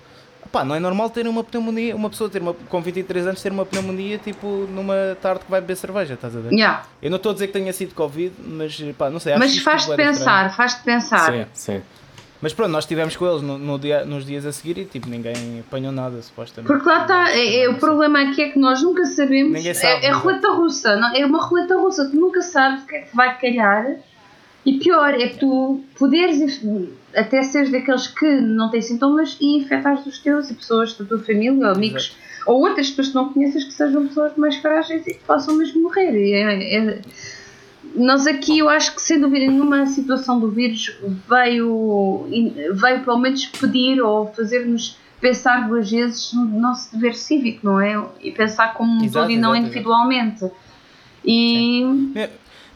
[0.50, 3.52] pá, não é normal ter uma pneumonia, uma pessoa ter uma, com 23 anos ter
[3.52, 6.52] uma pneumonia tipo numa tarde que vai beber cerveja, estás a ver?
[6.52, 6.82] Yeah.
[7.00, 9.52] Eu não estou a dizer que tenha sido Covid, mas pá, não sei, acho Mas
[9.52, 11.32] isto faz-te pensar, faz-te pensar.
[11.32, 11.82] Sim, sim.
[12.40, 15.08] Mas pronto, nós estivemos com eles no, no dia, nos dias a seguir e tipo,
[15.08, 16.70] ninguém apanhou nada, supostamente.
[16.70, 19.52] Porque lá está, é, é- o problema aqui é que nós nunca sabemos.
[19.52, 20.24] Ninguém sabe, é, é exato.
[20.24, 21.14] roleta russa, não?
[21.14, 23.96] é uma roleta russa, tu nunca sabes o que é que vai calhar.
[24.64, 26.60] E pior é que tu poderes
[27.14, 31.20] até seres daqueles que não têm sintomas e infectares os teus e pessoas da tua
[31.20, 35.14] família ou amigos ou outras pessoas que não conheças que sejam pessoas mais frágeis e
[35.14, 36.10] que possam mesmo morrer.
[36.16, 37.00] É- é-
[37.94, 40.94] nós aqui, eu acho que sem dúvida nenhuma, a situação do vírus
[41.28, 42.26] veio,
[42.74, 48.02] veio pelo menos pedir ou fazer-nos pensar duas vezes no nosso dever cívico, não é?
[48.20, 50.50] E pensar como um todo e não exato, individualmente.
[51.24, 52.28] E Me-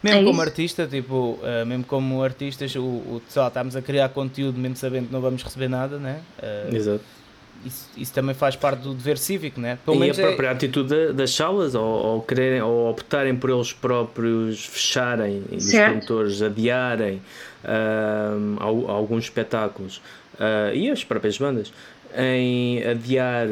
[0.02, 0.40] Mesmo É como isso.
[0.40, 4.74] artista, tipo, eh, mesmo como artistas, o, o, sei lá, estamos a criar conteúdo mesmo
[4.76, 6.20] sabendo que não vamos receber nada, né?
[6.40, 7.04] Eh, Exato.
[7.64, 9.78] Isso, isso também faz parte do dever cívico, né?
[9.84, 13.50] Pelo e a é- própria atitude da- das salas, ou, ou quererem, ou optarem por
[13.50, 17.20] eles próprios fecharem, e os promotores adiarem
[18.88, 20.00] alguns espetáculos,
[20.38, 21.72] ah, e as próprias bandas,
[22.16, 23.46] em adiar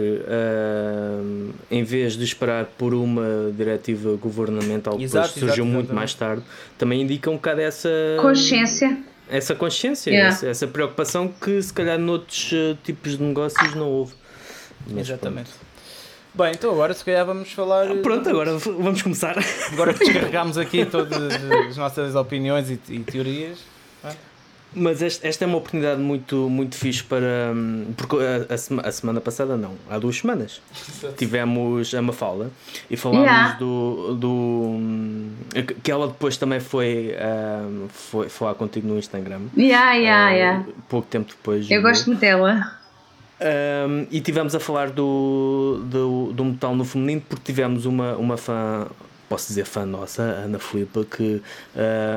[1.71, 5.93] em vez de esperar por uma diretiva governamental que surgiu exato, muito exatamente.
[5.95, 6.43] mais tarde,
[6.77, 7.89] também indica um bocado essa
[8.21, 8.99] consciência.
[9.31, 10.35] Essa consciência, Yeah.
[10.35, 14.15] essa, essa preocupação que se calhar noutros eh, tipos de negócios não houve.
[14.87, 15.51] Mas Exatamente.
[16.35, 17.87] Bem, então agora se calhar vamos falar.
[17.87, 19.37] Pronto, Pronto, agora v- vamos começar.
[19.73, 21.33] Agora que descarregámos aqui todas
[21.69, 23.59] as nossas opiniões e, e teorias.
[24.79, 27.53] Mas este, esta é uma oportunidade muito, muito fixe para.
[27.55, 30.61] hum, Porque a, a sema- a semana passada, não, há duas semanas,
[31.17, 32.51] tivemos a Mafalda
[32.91, 33.55] e falámos Yeah.
[33.59, 34.29] do, do.
[34.31, 35.31] hum,
[35.83, 37.15] que- ela depois também foi,
[37.69, 39.43] hum, foi falar contigo no Instagram.
[39.57, 40.65] Yeah, yeah, eh, yeah.
[40.89, 41.71] Pouco tempo depois.
[41.71, 42.77] Eu gosto muito dela.
[43.41, 48.37] Um, e tivemos a falar do, do, do metal no feminino porque tivemos uma, uma
[48.37, 48.89] fã,
[49.29, 51.43] posso dizer fã nossa, Ana Filipa, que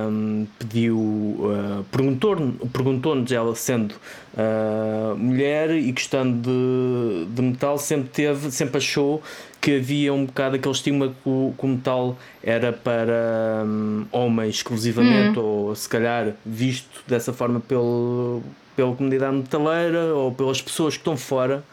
[0.07, 3.93] um, pediu, uh, perguntou- perguntou-nos, ela sendo
[4.33, 9.21] uh, mulher e gostando de, de metal, sempre teve, sempre achou
[9.61, 14.55] que havia um bocado aquele estigma que o, que o metal era para hum, homens
[14.55, 18.41] exclusivamente, ou se calhar visto dessa forma pelo,
[18.75, 21.63] pela comunidade metaleira ou pelas pessoas que estão fora.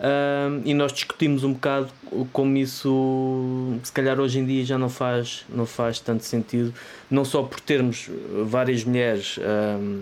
[0.00, 1.88] Hum, e nós discutimos um bocado
[2.32, 6.72] como isso se calhar hoje em dia já não faz, não faz tanto sentido,
[7.10, 8.08] não só por termos
[8.46, 10.00] várias mulheres hum,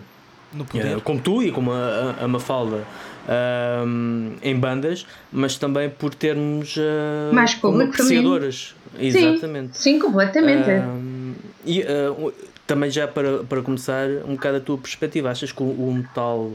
[0.52, 1.00] No eh, poder.
[1.02, 2.84] como tu e como a, a- a Mafalda
[3.28, 8.74] ahm, em bandas, mas também por termos ah, Mais público apreciadoras.
[8.98, 9.78] Exatamente.
[9.78, 10.70] Sim, completamente.
[10.70, 11.82] Ahm, e
[12.18, 12.32] o-
[12.66, 16.50] também já para, para começar, um bocado a tua perspectiva, achas que o, o metal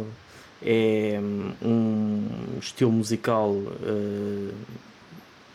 [0.62, 1.20] é
[1.62, 2.26] um
[2.60, 4.54] estilo musical ah,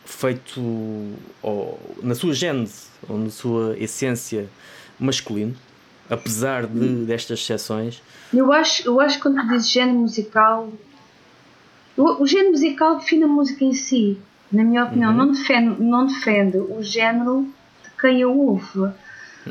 [0.05, 0.61] feito
[1.41, 4.47] ou, na sua gênese ou na sua essência
[4.99, 5.55] masculino,
[6.09, 8.01] apesar de, destas exceções?
[8.33, 10.71] Eu acho, eu acho que quando dizes género musical,
[11.97, 14.17] o, o género musical define a música em si.
[14.51, 15.17] Na minha opinião, Uhum.
[15.17, 17.47] não, defende, não defende o género
[17.83, 18.91] de quem a ouve.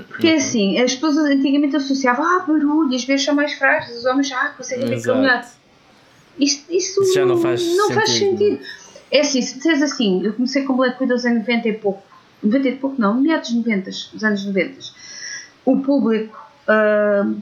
[0.08, 4.04] Porque é assim, as pessoas antigamente associavam ah, barulho, as vezes são mais frágeis, os
[4.06, 5.24] homens ah, conseguem ver aquilo.
[5.24, 5.48] Exato.
[6.38, 8.60] Isso, isso, já não faz não faz sentido, sentido.
[9.10, 12.02] É assim, se disseres assim, eu comecei com Black Widows em 90 e pouco,
[12.42, 14.78] 90 e pouco não, meados dos 90, dos anos 90.
[15.66, 16.38] O público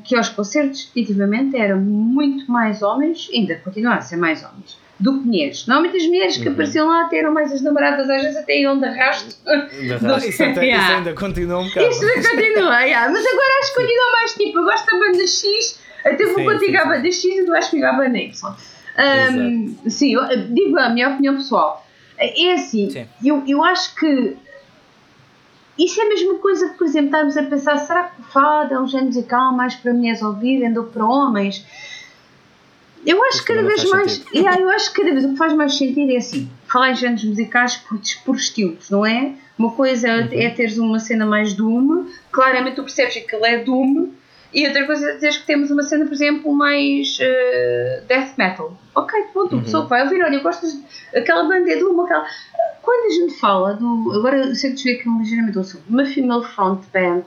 [0.05, 5.19] que aos concertos, efetivamente, era muito mais homens, ainda continua a ser mais homens, do
[5.21, 5.67] que mulheres.
[5.67, 6.53] Normalmente as mulheres que Uhum.
[6.53, 9.35] apareciam lá até eram mais as namoradas, às vezes até iam de arrasto.
[9.47, 9.69] Ah,
[10.01, 10.27] raça.
[10.29, 10.85] isso, até- Yeah.
[10.85, 11.87] isso ainda continua um bocado.
[11.87, 13.11] Isto ainda continua, yeah.
[13.13, 16.77] mas agora acho que continua mais tipo, eu gosto da banda X, até vou contigo
[16.79, 18.57] à banda X e tu vais comigo à banda Y.
[18.99, 21.87] Ahm, sim, eu, digo a minha opinião pessoal.
[22.19, 23.07] É assim, Sim.
[23.25, 24.37] eu, eu acho que
[25.85, 28.75] isso é a mesma coisa que, por exemplo, estarmos a pensar, será que o fado
[28.75, 31.65] é um género musical mais para mulheres ouvirem do que para homens?
[33.07, 34.23] Eu acho que cada vez mais.
[34.35, 36.95] Yeah, eu acho que cada vez o que faz mais sentido é assim: falar em
[36.95, 39.33] géneros musicais por, por estilos, não é?
[39.59, 40.29] Uma coisa é, Uhum.
[40.33, 44.09] é teres uma cena mais doom, claramente tu percebes que aquilo é doom,
[44.53, 48.77] e outra coisa é dizeres que temos uma cena, por exemplo, mais eh, death metal.
[48.95, 49.61] Ok, ponto, Uhum.
[49.61, 50.83] a pessoa vai ouvir, olha, eu gosto de,
[51.19, 52.25] aquela banda é doom, aquela.
[52.83, 54.13] Quando a gente fala do.
[54.17, 57.25] Agora eu sei que desviei aqui um ligeiramente do assunto, uma female front band.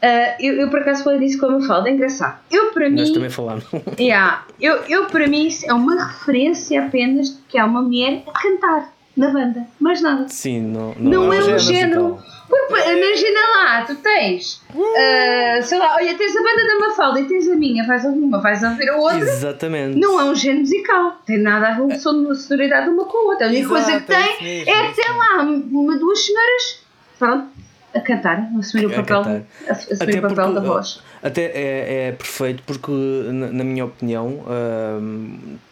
[0.00, 2.38] eh, eu, eu por acaso falei disso como eu falo, é engraçado.
[2.50, 3.14] Eu para Nós mim.
[3.14, 3.64] também falámos.
[3.98, 4.44] Yeah.
[4.60, 8.40] Eu, eu, para mim, isso é uma referência apenas de que há uma mulher a
[8.40, 10.26] cantar na banda, mais nada.
[10.28, 12.02] Sim, não, Não, é é um género género.
[12.14, 12.31] musical.
[12.68, 17.24] Porque, imagina lá, tu tens, ah, sei lá, olha, tens a banda da Mafalda e
[17.24, 19.18] tens a minha, vais ouvir uma, vais ouvir a outra.
[19.20, 19.98] Exatamente.
[19.98, 23.16] Não é um género musical, tem nada a ver com a son- sonoridade uma com
[23.18, 23.46] a outra.
[23.46, 26.80] A única coisa que é tem é, é sei lá, uma, duas senhoras,
[27.18, 27.46] pronto,
[27.94, 29.20] a cantar, a assumir o papel,
[29.68, 31.02] assumir Até o papel porque, da voz.
[31.22, 34.40] Até é, é perfeito porque, na, na minha opinião,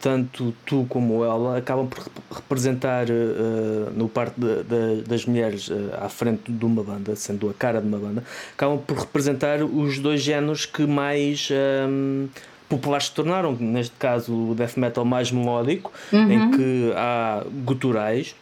[0.01, 5.69] tanto tu como ela acabam por rep- representar uh, no parte de- de- das mulheres
[5.69, 8.23] uh, à frente de uma banda, sendo a cara de uma banda,
[8.55, 11.49] acabam por representar os dois géneros que mais
[11.89, 12.29] hum,
[12.69, 13.57] populares se tornaram.
[13.59, 16.31] Neste caso, o death metal mais melódico, Uhum.
[16.31, 18.35] em que há guturais.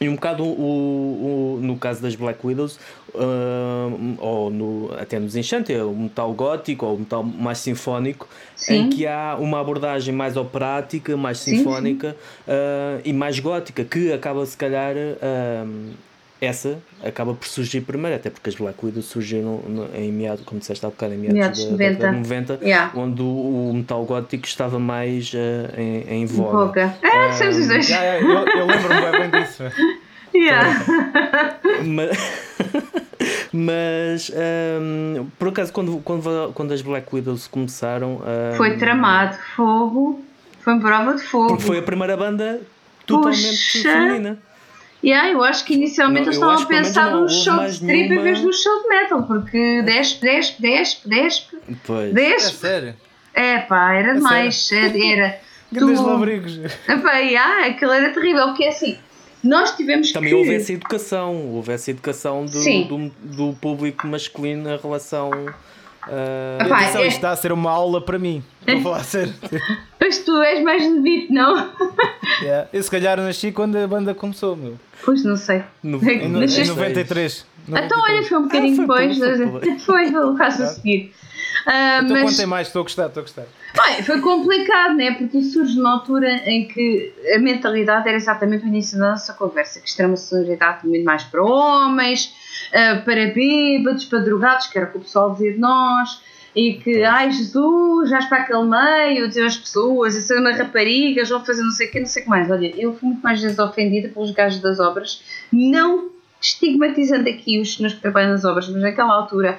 [0.00, 2.78] E um bocado o, o- no caso das Black Widows,
[3.14, 8.26] hum, ou no, até nos Enchante, é o metal gótico ou o metal mais sinfónico,
[8.56, 8.74] Sim.
[8.74, 12.16] em que há uma abordagem mais operática, mais Sim, sinfónica
[12.48, 14.94] ah, e mais gótica, que acaba se calhar.
[14.96, 15.90] hum,
[16.40, 20.58] essa acaba por surgir primeiro, até porque as Black Widows surgiram no- em meados, como
[20.60, 22.52] disseste há bocado, em meados, da de década de 90.
[22.52, 22.92] 90, Yeah.
[22.94, 26.66] onde o, o metal gótico estava mais ah, em, em voga.
[26.66, 26.94] Boca.
[27.02, 27.88] Ah, somos os dois.
[27.88, 29.62] Yeah, yeah, eu eu lembro-me bem disso.
[30.34, 30.84] Yeah.
[31.84, 32.18] mas,
[33.52, 34.30] mas
[34.80, 40.22] hum, por acaso quando, quando, quando as Black Widows começaram hum, Foi tramado, fogo,
[40.60, 41.48] foi uma prova de fogo.
[41.48, 42.60] porque foi a primeira banda
[43.06, 43.42] totalmente
[43.72, 43.82] Puxa.
[43.82, 44.38] feminina
[45.02, 47.90] Yeah, eu acho que inicialmente Não, eles eu estavam a pensar num show de strip
[47.92, 52.10] em nenhuma- vez de um show de metal, porque despe, despe, despe, despe, pois.
[52.10, 52.56] É despe.
[52.58, 52.94] sério.
[53.32, 54.70] É pá, era demais.
[54.72, 54.98] Era.
[55.04, 55.40] era
[55.72, 56.58] Grandes tu, labrigos.
[56.88, 58.98] Epá, yeah, aquilo era terrível, porque é assim,
[59.42, 60.34] nós tivemos também que.
[60.36, 65.30] houve essa educação houve essa educação do, do, do público masculino em relação
[66.10, 67.06] Uh, Epá, atenção, é...
[67.06, 68.42] isto está a ser uma aula para mim.
[68.60, 69.34] Estou a falar sério.
[70.00, 71.54] Pois tu és mais beat, não?
[72.42, 72.68] Yeah.
[72.72, 74.78] Eu se calhar nasci quando a banda começou, meu.
[75.04, 75.62] Pois não sei.
[75.82, 77.46] No, em, no, em 93.
[77.68, 79.18] Então olha, foi um bocadinho ah, foi, depois.
[79.18, 81.12] Foi, foi, foi o caso a seguir.
[81.66, 82.30] Uh, então mas...
[82.30, 83.44] contem mais, estou a gostar, estou a gostar.
[83.76, 85.12] Bem, foi complicado, né?
[85.12, 89.80] Porque surge numa altura em que a mentalidade era exatamente o início da nossa conversa,
[89.80, 92.32] que extrema sonoridade muito mais para homens,
[92.70, 96.22] uh, para bêbados, para drogados, que era o que o pessoal dizia de nós,
[96.54, 101.24] e que, ai Jesus, vais para aquele meio, dizer as pessoas, isso é uma rapariga,
[101.24, 102.50] vão fazer não sei o quê, não sei o que mais.
[102.50, 106.10] Olha, eu fui muito mais vezes ofendida pelos gajos das obras, não
[106.40, 109.58] estigmatizando aqui os senhores que trabalham nas obras, mas naquela altura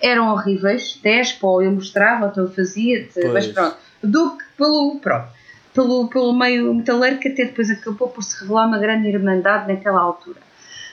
[0.00, 5.28] eram horríveis, 10 pó eu mostrava, então eu fazia, mas pronto, do que pelo, pronto,
[5.74, 10.00] pelo, pelo meio metaleiro que até depois acabou por se revelar uma grande irmandade naquela
[10.00, 10.47] altura.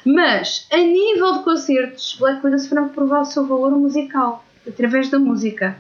[0.06, 5.18] Mas, a nível de concertos, Black Widow foram provar o seu valor musical, através da
[5.18, 5.76] música.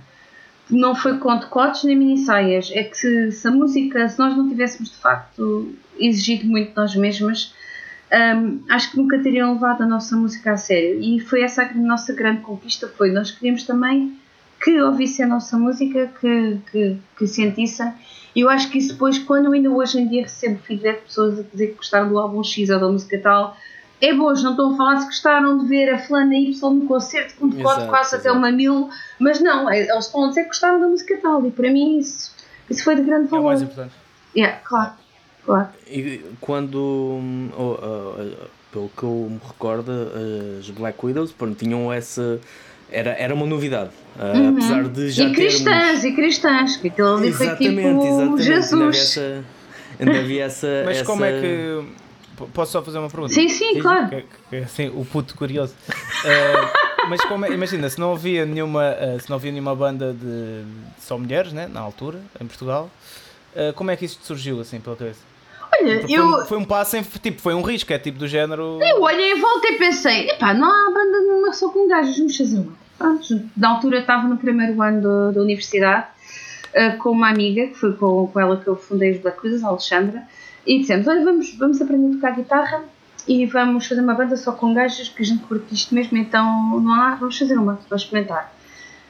[0.69, 4.49] Não foi com decotes nem mini-saias, é que se, se a música, se nós não
[4.49, 7.53] tivéssemos de facto exigido muito de nós mesmas,
[8.11, 10.99] um, acho que nunca teriam levado a nossa música a sério.
[10.99, 14.17] E foi essa a nossa grande conquista, foi nós queríamos também
[14.63, 17.93] que ouvissem a nossa música, que, que, que sentissem.
[18.35, 21.39] E eu acho que isso depois, quando ainda hoje em dia recebo feedback de pessoas
[21.39, 23.55] a dizer que gostaram do álbum X ou da música tal,
[24.01, 27.35] é bom, não estão a falar se gostaram de ver a fulana Y no concerto
[27.39, 28.89] com decote quase até uma mil,
[29.19, 31.45] mas não, é, eles estão a dizer que gostaram da música tal.
[31.45, 32.35] E para mim isso,
[32.69, 33.43] isso foi de grande valor.
[33.43, 33.93] É o mais importante.
[34.35, 34.91] Yeah, claro.
[35.45, 35.69] Claro.
[35.87, 37.19] E quando,
[37.57, 39.91] oh, oh, pelo que eu me recordo,
[40.59, 42.39] as Black Widows pronto, tinham essa.
[42.91, 43.91] Era, era uma novidade.
[44.15, 44.49] Uh, uhum.
[44.49, 46.03] Apesar de já e cristãs, termos...
[46.03, 48.43] e cristãs, que aquilo ali foi tipo exatamente.
[48.43, 49.19] Jesus.
[49.99, 50.67] Ainda havia essa.
[50.67, 51.05] essa Mas essa...
[51.05, 52.04] como é que.
[52.53, 53.33] Posso só fazer uma pergunta?
[53.33, 54.09] Sim, sim, claro.
[54.09, 55.73] Que, que, assim, o puto curioso.
[55.89, 60.13] Uh, mas como é, imagina, se não havia nenhuma, uh, se não havia nenhuma banda
[60.13, 62.89] de, de só mulheres, né, na altura, em Portugal,
[63.55, 65.19] uh, como é que isto surgiu assim pela cabeça?
[65.79, 66.25] Olha, foi, eu.
[66.25, 67.03] Um, foi um passo em.
[67.03, 68.79] Tipo, foi um risco, é tipo do género.
[68.81, 72.37] Eu olhei em volta e pensei: epá, não há banda nenhuma só com gajos, vamos
[72.37, 72.73] fazer uma.
[72.97, 76.07] Pronto, na altura estava no primeiro ano da universidade
[76.99, 79.67] com uma amiga, que foi com, com ela que eu fundei os Black Widows, a
[79.67, 80.23] Alexandra,
[80.65, 82.83] e dissemos: olha, vamos, vamos aprender a tocar guitarra
[83.27, 86.79] e vamos fazer uma banda só com gajos, que a gente curte isto mesmo, então
[86.79, 88.53] não há, vamos fazer uma, vamos experimentar.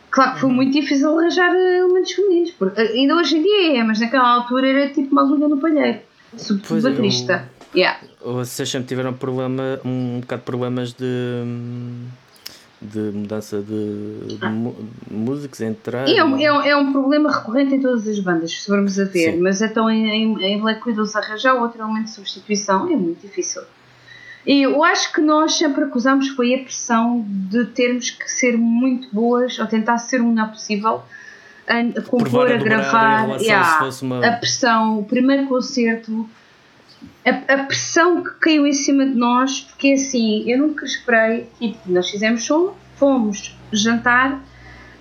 [0.09, 0.55] Claro que foi uhum.
[0.55, 4.89] muito difícil arranjar elementos femininos, porque ainda hoje em dia é, mas naquela altura era
[4.93, 5.99] tipo uma agulha no palheiro
[6.37, 7.49] sobretudo baterista.
[7.75, 7.99] Yeah.
[8.23, 11.43] Vocês sempre tiveram problema, um bocado de problemas de
[12.85, 14.51] de mudança de, de ah.
[15.09, 16.07] músicos entrar.
[16.07, 19.05] É um, é, um, é um problema recorrente em todas as bandas, se formos a
[19.05, 19.41] ver, Sim.
[19.41, 23.61] mas então em, em, em Black Widows arranjar outro elemento de substituição é muito difícil.
[24.45, 29.07] E eu acho que nós sempre acusamos foi a pressão de termos que ser muito
[29.11, 31.01] boas ou tentar ser o melhor possível
[31.67, 34.25] a, compor, a, a gravar, yeah, uma...
[34.25, 36.29] a pressão, o primeiro concerto,
[37.25, 41.79] a, a, pressão que caiu em cima de nós, porque assim, eu nunca esperei, tipo,
[41.91, 44.31] nós fizemos som, fomos jantar,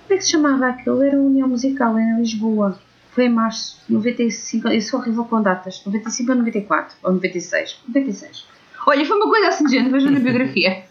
[0.05, 1.01] como é que se chamava aquilo?
[1.01, 2.79] Era uma União Musical em Lisboa,
[3.11, 8.45] foi em março, 95, eu sou horrível com datas, 95 ou 94, ou 96, 96.
[8.87, 10.83] Olha, foi uma coisa assim de gente, vejo na biografia.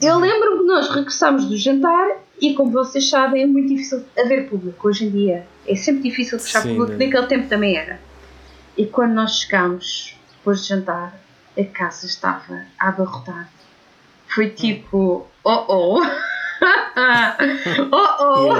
[0.00, 4.48] Eu lembro que nós regressámos do jantar e como vocês sabem, é muito difícil haver
[4.48, 5.46] público hoje em dia.
[5.66, 7.06] É sempre difícil puxar Sim, público, né?
[7.06, 8.00] naquele tempo também era.
[8.76, 11.12] E quando nós chegámos, depois de jantar,
[11.58, 13.50] a casa estava a abarrotar.
[14.28, 16.00] Foi tipo, oh oh!
[17.92, 18.54] oh oh!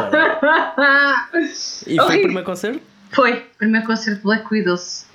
[1.87, 2.83] e foi o primeiro concerto?
[3.13, 5.07] Foi, primeiro concerto de Black Widows.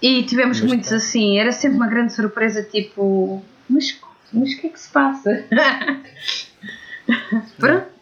[0.00, 0.96] E tivemos mas muitos tá.
[0.96, 4.00] assim, era sempre uma grande surpresa, tipo, mas,
[4.32, 5.44] mas o que é que se passa?
[7.58, 7.98] Pronto.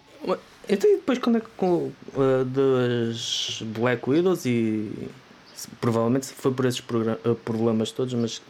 [0.68, 4.92] Então, e depois quando é que com uh, das Black Widows e
[5.80, 8.42] provavelmente foi por esses uh, problemas todos, mas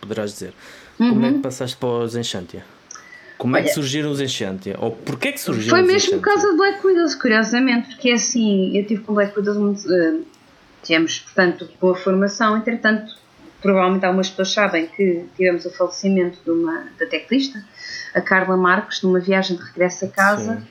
[0.00, 0.52] poderás dizer.
[0.98, 1.10] Uhum.
[1.10, 1.42] Como é que uhum.
[1.42, 2.64] passaste para os Enchantia?
[3.36, 4.76] Como Olha, é que surgiram os Enchantia?
[4.78, 8.76] Ou porquê que surgiram Foi mesmo por causa do Black Widows, curiosamente, porque é assim,
[8.76, 9.80] eu tive com Black Widows muito.
[9.86, 10.24] Uh,
[10.82, 13.12] tivemos, portanto, boa formação, entretanto,
[13.60, 17.64] provavelmente algumas pessoas sabem que tivemos o falecimento de uma, da teclista
[18.14, 20.66] a Carla Marques numa viagem de regresso a casa Sim.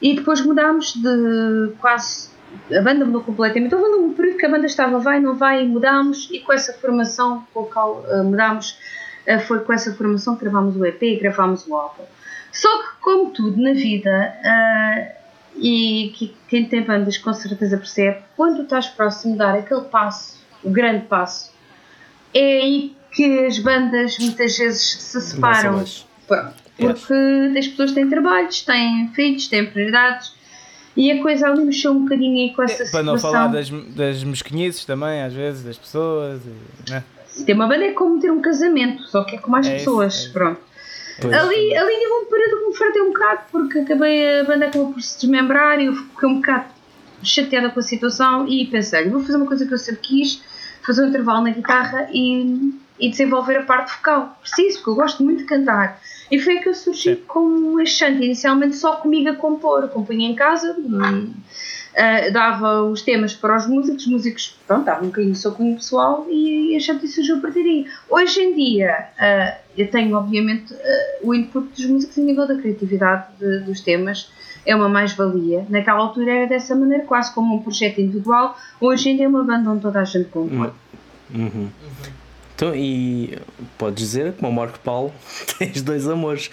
[0.00, 2.27] e depois mudámos de quase
[2.70, 3.74] a banda mudou completamente.
[3.74, 6.72] Houve um período que a banda estava vai, não vai, e mudámos, e com essa
[6.74, 8.78] formação com a qual uh, mudámos,
[9.26, 12.04] uh, foi com essa formação que gravámos o EP e gravámos o álbum.
[12.52, 15.18] Só que, como tudo na vida, uh,
[15.56, 20.38] e que quem tem bandas com certeza percebe, quando estás próximo de dar aquele passo,
[20.62, 21.52] o grande passo,
[22.34, 25.84] é aí que as bandas muitas vezes se separam.
[26.76, 30.37] porque as pessoas têm trabalhos, têm filhos, têm prioridades
[30.98, 33.04] e a coisa ali mexeu um bocadinho aí com essa é, situação.
[33.04, 36.42] Para não falar das, das mesquinhices também, às vezes, das pessoas.
[36.44, 37.04] E, né?
[37.46, 40.14] Ter uma banda é como ter um casamento, só que é com mais é pessoas.
[40.16, 40.60] Isso, é pronto.
[41.20, 41.32] Pois.
[41.32, 44.92] Ali, ali tive um período que me fartei um bocado porque acabei a banda acabou
[44.92, 46.64] por se desmembrar e eu fiquei um bocado
[47.22, 50.42] chateada com a situação e pensei, vou fazer uma coisa que eu sempre quis,
[50.84, 54.36] fazer um intervalo na guitarra e, e desenvolver a parte vocal.
[54.40, 56.00] Preciso, porque eu gosto muito de cantar.
[56.30, 57.22] E foi que eu surgi Sim.
[57.26, 59.88] como achante, inicialmente só comigo a compor.
[59.88, 65.06] Compunha em casa, uh, dava os temas para os músicos, os músicos, pronto, davam um
[65.06, 67.86] bocadinho do seu cunho pessoal e a chante surgiu a partir daí.
[68.10, 70.76] Hoje em dia, uh, eu tenho, obviamente, uh,
[71.22, 74.30] o input dos músicos a nível da criatividade de, dos temas
[74.66, 75.64] é uma mais-valia.
[75.70, 78.56] Naquela altura era dessa maneira, quase como um projeto individual.
[78.80, 80.70] Hoje em dia é uma banda onde toda a gente compõe.
[81.34, 81.42] Uhum.
[81.42, 81.68] Uhum.
[82.58, 83.38] Então, e
[83.78, 85.14] podes dizer, como o Marco Paulo,
[85.60, 86.50] tens dois amores.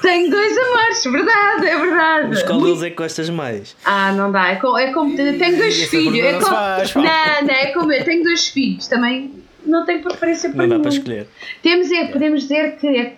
[0.00, 2.28] Tenho dois amores, verdade, é verdade.
[2.30, 3.76] Mas qual deles é que gostas mais?
[3.84, 4.48] Ah, não dá.
[4.48, 6.24] É como, é como tenho dois filhos.
[6.24, 8.88] É como, faz, não, não, é como eu tenho dois filhos.
[8.88, 11.26] Também não tenho preferência para Não dá para escolher.
[11.62, 13.16] Temos, é, podemos dizer que é,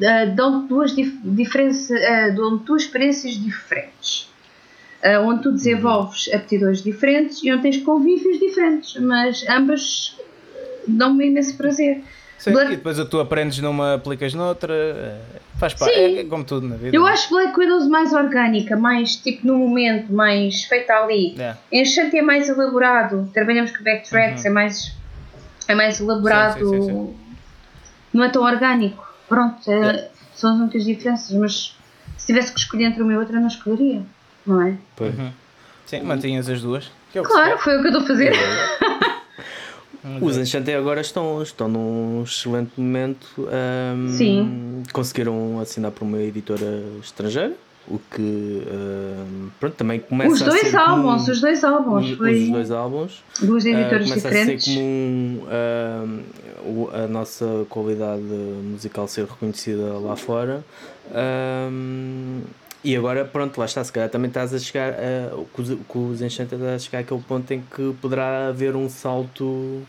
[0.00, 4.28] uh, dão duas, dif, diferença, uh, dão duas experiências diferentes.
[5.04, 10.18] Uh, onde tu desenvolves aptidões diferentes e onde tens convívios diferentes, mas ambas
[10.86, 12.02] dão-me imenso prazer.
[12.40, 12.72] Sim, Black...
[12.72, 15.20] E depois tu aprendes numa, aplicas noutra, eh,
[15.58, 16.96] faz parte, é, é como tudo na vida.
[16.96, 21.34] Eu acho Black Widows mais orgânica, mais tipo no momento, mais feita ali.
[21.34, 21.58] Yeah.
[21.70, 24.50] Enchante é mais elaborado, trabalhamos com backtracks, uhum.
[24.50, 24.96] é, mais,
[25.68, 27.14] é mais elaborado, sim, sim, sim,
[28.14, 29.06] não é tão orgânico.
[29.28, 30.08] Pronto, é, yeah.
[30.34, 31.76] são muitas diferenças, mas
[32.16, 34.02] se tivesse que escolher entre uma e outra, não escolheria,
[34.46, 34.78] não é?
[34.98, 35.30] Uhum.
[35.84, 36.90] Sim, mantinhas as duas.
[37.14, 38.32] É claro, foi o que eu estou a fazer.
[40.20, 43.26] Os Enchanté agora estão, estão num excelente momento.
[43.38, 44.82] Um, Sim.
[44.92, 47.54] Conseguiram assinar por uma editora estrangeira,
[47.86, 52.44] o que um, pronto, também começa os dois a ser álbuns, os dois álbuns, foi
[52.44, 54.68] os dois álbuns, duas editoras uh, começa diferentes.
[54.68, 55.40] a ser comum
[56.64, 60.64] uh, a nossa qualidade musical ser reconhecida lá fora.
[61.12, 62.42] Um,
[62.82, 65.46] e agora, pronto, lá está, se calhar também estás a chegar, uh,
[65.86, 69.82] com os Enchanted a chegar àquele ponto em que poderá haver um salto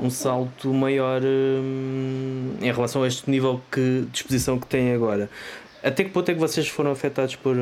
[0.00, 5.30] um salto maior um, em relação a este nível que, de exposição que têm agora.
[5.82, 7.56] Até que ponto é que vocês foram afetados por,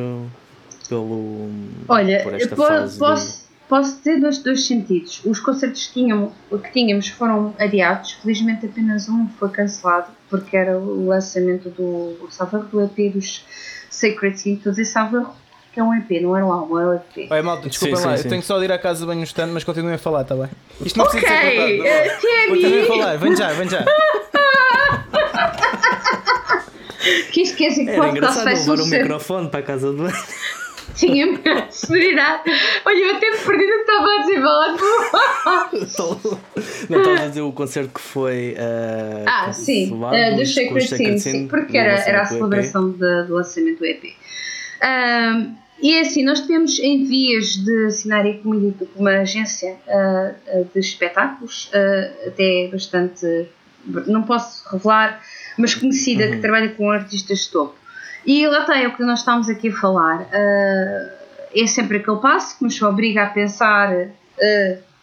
[0.88, 1.50] pelo,
[1.88, 2.98] Olha, por esta posso, fase?
[2.98, 5.20] Posso, posso dizer nos dois sentidos.
[5.24, 10.78] Os concertos que, tinham, que tínhamos foram adiados, felizmente apenas um foi cancelado, porque era
[10.78, 12.16] o lançamento do,
[12.70, 13.44] do EP dos
[14.02, 15.32] Sacred Sea, estou a dizer salvo
[15.72, 17.28] que é um EP, não um é um EP.
[17.30, 19.20] Olha, malta, desculpem sim, lá, sim, eu tenho só de ir à casa de banho
[19.20, 20.48] um stand, mas continuem a falar, está bem?
[20.84, 21.40] Isto não precisa okay.
[21.40, 21.80] ser contado.
[21.80, 21.84] Uh,
[22.48, 23.84] continuem a falar, vem já, vem já.
[27.32, 30.16] que isto quer dizer que Era engraçado levar um microfone para a casa de banho.
[30.94, 32.42] Tinha muita severidade.
[32.84, 34.40] Olha, eu até me perdi o que estava a dizer,
[36.88, 38.54] Não estava a dizer o concerto que foi.
[38.58, 43.78] Uh, ah, sim, uh, do Sacred sim, porque era, era a celebração de, do lançamento
[43.78, 44.14] do EP.
[44.82, 50.78] Um, e é assim, nós tivemos em vias de assinar com uma agência uh, de
[50.78, 53.48] espetáculos, uh, até bastante,
[54.06, 55.20] não posso revelar,
[55.58, 56.30] mas conhecida, uhum.
[56.32, 57.81] que trabalha com artistas de topo.
[58.24, 60.20] E lá está, é o que nós estamos aqui a falar.
[60.22, 61.22] Uh,
[61.54, 64.08] é sempre aquele passo que nos obriga a pensar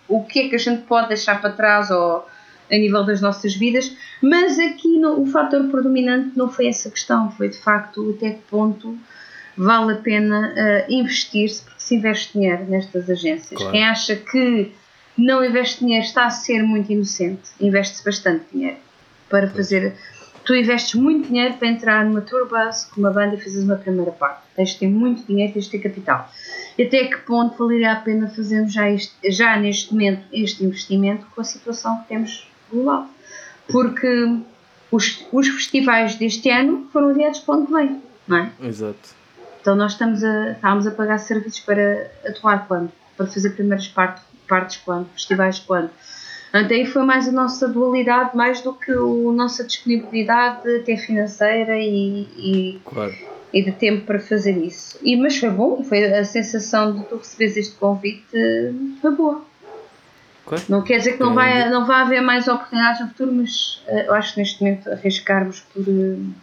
[0.08, 2.26] o que é que a gente pode deixar para trás ou
[2.72, 7.32] a nível das nossas vidas, mas aqui no, o fator predominante não foi essa questão,
[7.32, 8.98] foi de facto até que ponto
[9.58, 13.58] vale a pena uh, investir-se, porque se investe dinheiro nestas agências.
[13.58, 13.72] Claro.
[13.72, 14.72] Quem acha que
[15.18, 18.78] não investe dinheiro está a ser muito inocente, investe-se bastante dinheiro
[19.28, 19.96] para fazer.
[20.50, 23.76] Tu investes muito dinheiro para entrar numa tour bus com uma banda e fazes uma
[23.76, 24.42] primeira parte.
[24.56, 26.28] Tens de ter muito dinheiro, tens de ter capital.
[26.76, 31.28] E até que ponto valeria a pena fazermos já, este, já neste momento este investimento
[31.36, 33.08] com a situação que temos global?
[33.68, 34.40] Porque
[34.92, 38.52] os, os festivais deste ano foram adiados para o ano que vem, não é?
[38.64, 39.10] Exato.
[39.62, 42.92] Então nós estamos a, estávamos a pagar serviços para atuar quando?
[43.16, 45.10] Para fazer primeiras partes, partes quando?
[45.10, 45.92] Festivais quando?
[46.50, 51.78] Então aí foi mais a nossa dualidade, mais do que a nossa disponibilidade até financeira
[51.78, 53.14] e, e, claro.
[53.54, 54.98] e de tempo para fazer isso.
[55.04, 58.26] E, mas foi bom, foi a sensação de tu receberes este convite
[59.00, 59.50] foi boa.
[60.50, 60.64] Claro.
[60.68, 64.00] Não quer dizer que não vai, não vai haver mais oportunidades no futuro, mas uh,
[64.08, 65.88] eu acho que neste momento arriscarmos por.
[65.88, 66.34] Uh,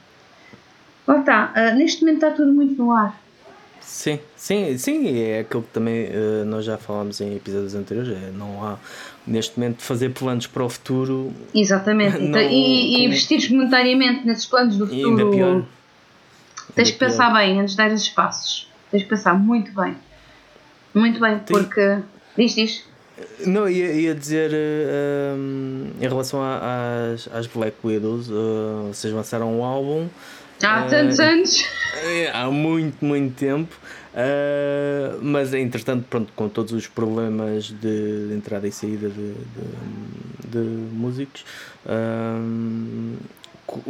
[1.08, 3.20] Lá está, uh, neste momento está tudo muito no ar.
[3.86, 8.32] Sim, sim, sim, é aquilo que também uh, nós já falámos em episódios anteriores, é,
[8.32, 8.78] não há
[9.24, 11.32] neste momento fazer planos para o futuro.
[11.54, 15.08] Exatamente, não, e, e investir monetariamente nesses planos do futuro.
[15.08, 15.64] Ainda pior.
[16.74, 18.68] Tens que pensar bem antes de dar os espaços.
[18.90, 19.96] Tens que pensar muito bem.
[20.92, 21.98] Muito bem, porque.
[22.36, 22.84] Diz, diz.
[23.46, 29.56] Não, ia, ia dizer uh, um, em relação às, às Black Widows, uh, vocês lançaram
[29.56, 30.08] um álbum.
[30.60, 31.64] Há tantos anos!
[32.32, 33.74] Há muito, muito tempo.
[34.16, 40.48] Uh, mas entretanto, pronto, com todos os problemas de, de entrada e saída de, de,
[40.48, 41.44] de músicos,
[41.84, 43.16] uh,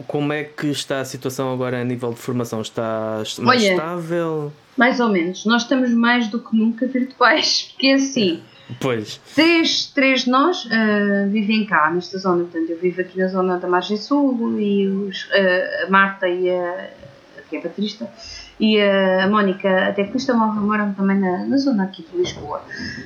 [0.07, 2.61] como é que está a situação agora a nível de formação?
[2.61, 4.53] Está mais Olha, estável?
[4.77, 5.45] Mais ou menos.
[5.47, 8.43] Nós estamos mais do que nunca virtuais, porque é assim.
[8.81, 9.21] Pois.
[9.35, 12.45] Três, três de nós uh, vivem cá, nesta zona.
[12.45, 16.51] Portanto, eu vivo aqui na zona da Margem Sul e os, uh, a Marta e
[16.51, 16.91] a,
[17.49, 18.11] que é baterista
[18.59, 22.63] e a Mónica, até que estão moram também na, na zona aqui de Lisboa.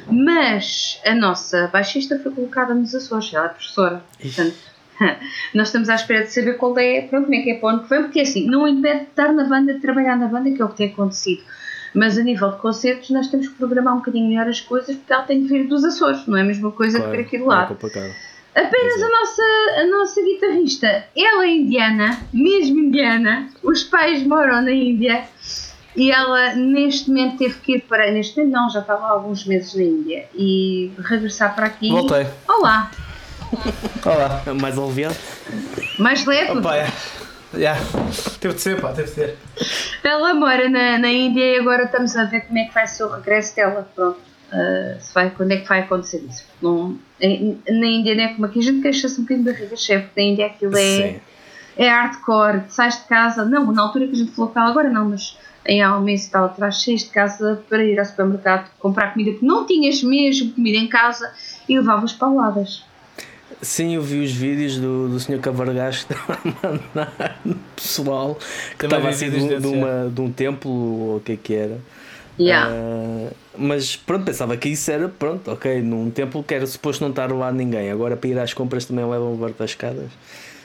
[0.09, 4.03] Mas a nossa baixista foi colocada nos Açores, ela é professora.
[4.20, 4.57] Portanto,
[5.55, 7.82] nós estamos à espera de saber qual é, pronto, como é que é para onde
[7.84, 10.62] que vem, porque assim, não impede de estar na banda, de trabalhar na banda, que
[10.62, 11.43] é o que tem acontecido.
[11.93, 15.12] Mas a nível de concertos, nós temos que programar um bocadinho melhor as coisas, porque
[15.12, 17.38] ela tem de vir dos Açores, não é a mesma coisa claro, que vir aqui
[17.38, 17.72] do lado.
[17.72, 18.11] É
[18.55, 19.43] Apenas a nossa,
[19.81, 25.25] a nossa guitarrista, ela é indiana, mesmo indiana, os pais moram na Índia
[25.95, 28.11] e ela neste momento teve que ir para.
[28.11, 31.91] Neste momento não, já estava há alguns meses na Índia e regressar para aqui.
[31.91, 32.27] Voltei.
[32.49, 32.91] Olá!
[34.05, 34.43] Olá.
[34.61, 35.17] Mais aliviado?
[35.99, 36.59] Mais leve?
[36.59, 36.87] Opa, é.
[37.55, 37.81] Yeah.
[38.41, 39.39] Teve de ser, pá, teve de ser.
[40.05, 43.05] Ela mora na, na Índia e agora estamos a ver como é que vai ser
[43.05, 43.89] o regresso dela.
[43.95, 44.30] Pronto.
[44.53, 46.45] Uh, se vai, quando é que vai acontecer isso?
[46.61, 50.07] Não, na Índia não é como aqui, a gente queixa-se um bocadinho da barriga chefe,
[50.07, 51.21] porque na Índia aquilo é,
[51.77, 55.11] é hardcore, sais de casa, não, na altura que a gente falou cá, agora não,
[55.11, 58.71] mas em há um mês e tal atrás, saís de casa para ir ao supermercado
[58.79, 61.33] comprar comida, porque não tinhas mesmo comida em casa
[61.69, 62.85] e levavas pauladas.
[63.63, 65.39] Sim, eu vi os vídeos do, do Sr.
[65.39, 68.39] Cavargas que estava a mandar no pessoal
[68.79, 71.79] que estava assim de, de, uma, de um templo ou o que é que era.
[72.41, 72.70] Yeah.
[72.72, 77.11] Uh, mas pronto, pensava que isso era pronto, ok, num templo que era suposto não
[77.11, 77.91] estar lá ninguém.
[77.91, 80.11] Agora para ir às compras também levam o das escadas.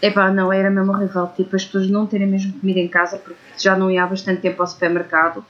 [0.02, 1.28] Epá, não, era mesmo horrível.
[1.36, 4.42] Tipo, as pessoas não terem mesmo comida em casa porque já não ia há bastante
[4.42, 5.44] tempo ao supermercado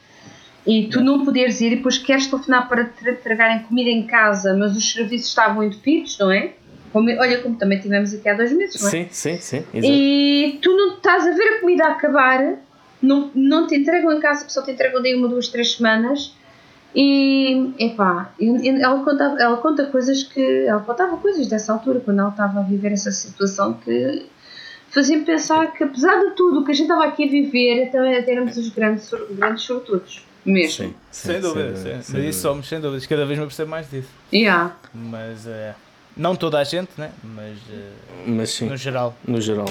[0.65, 4.55] e tu não poderes ir e depois queres telefonar para te entregarem comida em casa,
[4.55, 6.53] mas os serviços estavam entupidos, não é?
[6.91, 8.91] Como, olha, como também tivemos aqui há dois meses, não é?
[8.91, 9.57] Sim, sim, sim.
[9.73, 9.93] Exato.
[9.93, 12.55] E tu não estás a ver a comida a acabar,
[13.01, 16.33] não, não te entregam em casa, a pessoa te entregam de uma, duas, três semanas
[16.95, 20.65] e, epá, ela conta, ela conta coisas que.
[20.65, 24.25] Ela contava coisas dessa altura, quando ela estava a viver essa situação, que
[24.89, 28.13] fazia-me pensar que, apesar de tudo o que a gente estava aqui a viver, também
[28.13, 30.25] éramos os grandes, grandes sortudos.
[30.45, 30.85] Mesmo.
[30.85, 31.75] Sim, sim, sem dúvida.
[31.75, 33.05] Sem, sem, sem somos, sem dúvidas.
[33.05, 34.09] Cada vez me percebo mais disso.
[34.31, 34.77] Yeah.
[34.93, 35.45] Mas.
[35.47, 35.75] É,
[36.15, 37.11] não toda a gente, né?
[37.21, 37.57] mas,
[38.25, 39.13] mas sim, no geral.
[39.27, 39.67] No geral.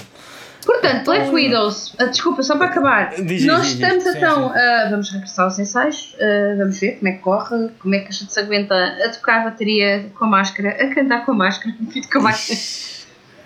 [0.64, 4.14] Portanto, Black Widows, uh, desculpa, só para acabar, diz, nós diz, estamos diz.
[4.14, 4.86] então, sim, sim.
[4.86, 8.08] Uh, vamos regressar aos ensaios, uh, vamos ver como é que corre, como é que
[8.08, 11.34] a gente se aguenta a tocar a bateria com a máscara, a cantar com a
[11.34, 11.74] máscara,
[12.12, 12.60] com a máscara.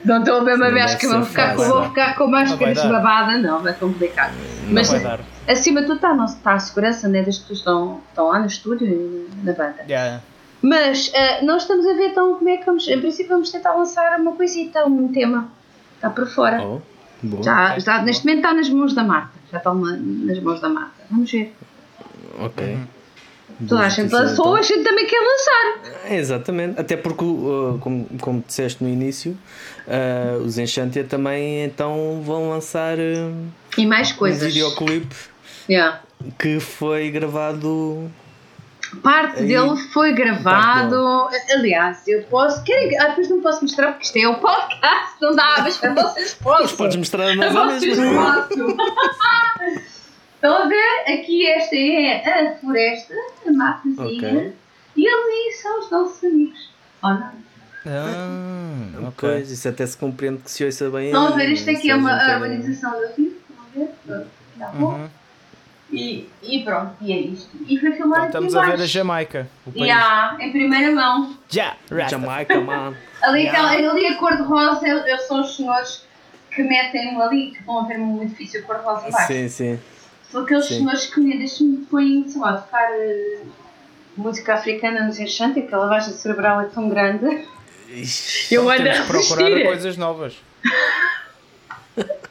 [0.04, 3.36] Não estou a ver uma vez que vou ficar, com, vou ficar com máscara desbabada,
[3.38, 4.32] não, vai complicado.
[4.64, 4.92] Não Mas
[5.48, 8.46] acima de tudo está, está a segurança né, das pessoas que estão, estão lá no
[8.46, 9.82] estúdio e na banda.
[9.88, 10.20] Yeah.
[10.62, 12.86] Mas uh, nós estamos a ver então como é que vamos.
[12.86, 15.50] Em princípio vamos tentar lançar uma coisita, um tema.
[15.96, 16.62] Está por fora.
[16.62, 16.80] Oh.
[17.22, 17.42] Boa.
[17.42, 19.32] Já, já, neste momento está nas mãos da Marta.
[19.50, 20.94] Já está nas mãos da Marta.
[21.10, 21.54] Vamos ver.
[22.38, 22.64] Ok.
[22.64, 22.86] Uhum.
[23.66, 24.54] Toda a gente lançou, então.
[24.54, 26.12] a gente também quer lançar.
[26.12, 29.36] Exatamente, até porque, uh, como, como disseste no início,
[29.86, 33.34] uh, os Enchantia também então vão lançar uh,
[33.76, 34.42] e mais coisas.
[34.42, 35.16] um videoclipe
[35.68, 36.00] yeah.
[36.38, 38.08] que foi gravado
[39.02, 41.28] Parte Aí, dele foi gravado.
[41.52, 42.62] Aliás, eu posso.
[42.64, 45.76] Querem, ah, depois não posso mostrar porque isto é o um podcast, não dá, mas
[45.78, 46.62] para vocês posso.
[46.62, 48.48] Mas podes mostrar a nós a mesma.
[50.34, 51.12] Estão a ver?
[51.12, 53.14] Aqui esta é a floresta,
[53.46, 54.28] a matazinha.
[54.28, 54.52] Okay.
[54.96, 56.70] E ali são os nossos amigos.
[57.02, 57.32] Oh, não.
[57.86, 59.40] Ah, ok.
[59.40, 61.06] Isso até se compreende que se ouça bem.
[61.06, 61.50] Estão a ver?
[61.50, 63.36] Isto aqui é uma urbanização do Rio.
[63.50, 63.84] Estão
[64.14, 64.26] a ver?
[64.56, 64.94] Dá bom.
[64.94, 65.08] Uhum.
[65.90, 67.48] E, e pronto, e é isto.
[67.66, 69.48] E foi filmado então, Estamos a ver a Jamaica.
[69.66, 69.86] O país.
[69.86, 71.34] Yeah, em primeira mão.
[71.48, 72.94] Já, yeah, Jamaica, man.
[73.22, 73.70] ali, yeah.
[73.70, 76.06] aquela, ali a cor de rosa, eles são os senhores
[76.50, 79.26] que metem ali, que vão ver um edifício cor de rosa embaixo.
[79.28, 79.80] Sim, sim.
[80.30, 80.78] São aqueles sim.
[80.78, 83.46] senhores que me deixam põem, sei lá, tocar uh,
[84.14, 87.46] música africana nos enchantes, aquela lavagem cerebral é tão grande.
[87.88, 90.36] Ixi, eu ando a procurar coisas novas.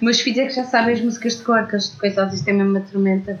[0.00, 2.52] Meus filhos é que já sabem as músicas de cor, que eles coitados, isto é
[2.52, 3.38] mesmo uma tormenta.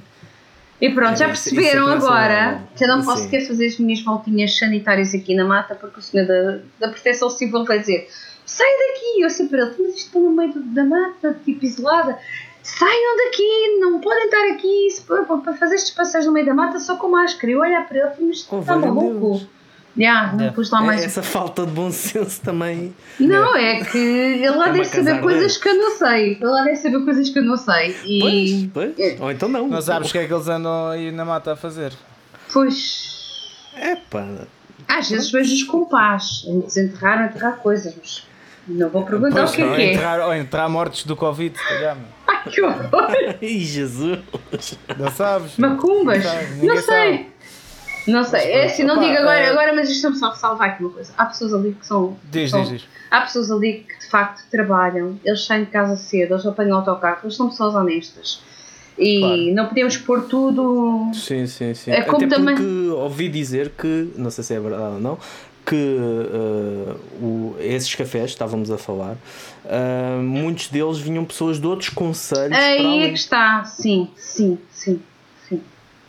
[0.80, 5.14] E pronto, já perceberam agora que eu não posso querer fazer as minhas voltinhas sanitárias
[5.14, 8.08] aqui na mata porque o senhor da, da proteção civil vai dizer
[8.44, 12.18] sai daqui, eu sei para ele, mas isto está no meio da mata, tipo isolada.
[12.62, 16.96] saiam daqui, não podem estar aqui para fazer estes passeios no meio da mata só
[16.96, 17.52] com máscara.
[17.52, 19.38] Eu olhar para ele mas está maluco.
[19.38, 19.46] Deus.
[19.96, 20.52] Já, não Yeah.
[20.52, 21.04] pus lá É- mais.
[21.04, 22.94] Essa falta de bom senso também.
[23.20, 26.32] Não, é que ele lá É deve saber coisas que eu não sei.
[26.32, 27.96] Ele lá deve saber coisas que eu não sei.
[28.04, 28.70] E.
[28.72, 29.20] Pois, pois.
[29.20, 29.68] Ou então não.
[29.68, 31.92] Não sabes o que é que eles andam aí na mata a fazer.
[32.52, 33.48] Pois.
[33.76, 34.26] É pá.
[34.88, 36.44] Às vezes vejo-os com paz.
[36.46, 38.26] Em desenterrar ou enterrar coisas, mas.
[38.66, 39.92] Não vou perguntar Pois, o que é ou que é.
[39.92, 41.98] entrar, ou entrar mortos do Covid, se calhar.
[42.26, 42.88] Ai, que horror!
[43.42, 44.20] Ai, Jesus.
[44.98, 45.58] Não sabes?
[45.58, 46.24] Macumbas?
[46.62, 47.28] Não Não sei.
[48.06, 50.70] Não sei, é assim, não Opa, digo agora, é- agora, mas isto me só ressalvar
[50.70, 51.12] aqui uma coisa.
[51.16, 52.16] Há pessoas ali que são.
[52.30, 52.84] Diz, são- diz, diz.
[53.10, 57.20] Há pessoas ali que de facto trabalham, eles saem de casa cedo, eles apanham autocarro,
[57.24, 58.42] eles são pessoas honestas.
[58.98, 59.54] E Claro.
[59.54, 61.10] não podemos pôr tudo.
[61.14, 61.90] Sim, sim, sim.
[61.90, 65.18] É como Até também- porque ouvi dizer que, não sei se é verdade ou não,
[65.66, 69.16] que eh, o- esses cafés, estávamos a falar,
[69.64, 74.58] eh, muitos deles vinham pessoas de outros conselhos para Aí é que está, sim, sim,
[74.70, 75.00] sim.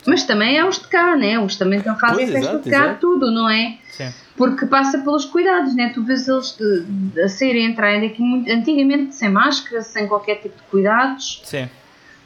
[0.06, 1.38] Mas também é os de cá, né?
[1.38, 3.00] Os também estão fazem Pois, festa exato, de cá, exato.
[3.00, 3.78] tudo, não é?
[3.90, 4.12] Sim.
[4.36, 5.90] Porque passa pelos cuidados, né?
[5.94, 6.56] Tu vês eles
[7.24, 11.42] a saírem e entrarem daqui muito, antigamente sem máscara, sem qualquer tipo de cuidados.
[11.44, 11.68] Sim.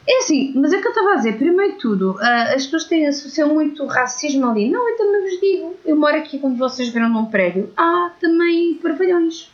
[0.09, 2.85] É assim, mas é que eu estava a dizer, primeiro de tudo, ah, as pessoas
[2.85, 4.69] têm associam muito racismo ali.
[4.69, 8.75] Não, eu também vos digo, eu moro aqui, como vocês viram num prédio, há também
[8.83, 9.51] parvalhões.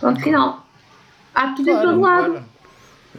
[0.00, 0.66] Ponto final.
[1.34, 2.30] Há tudo em todo lado.
[2.30, 2.44] claro.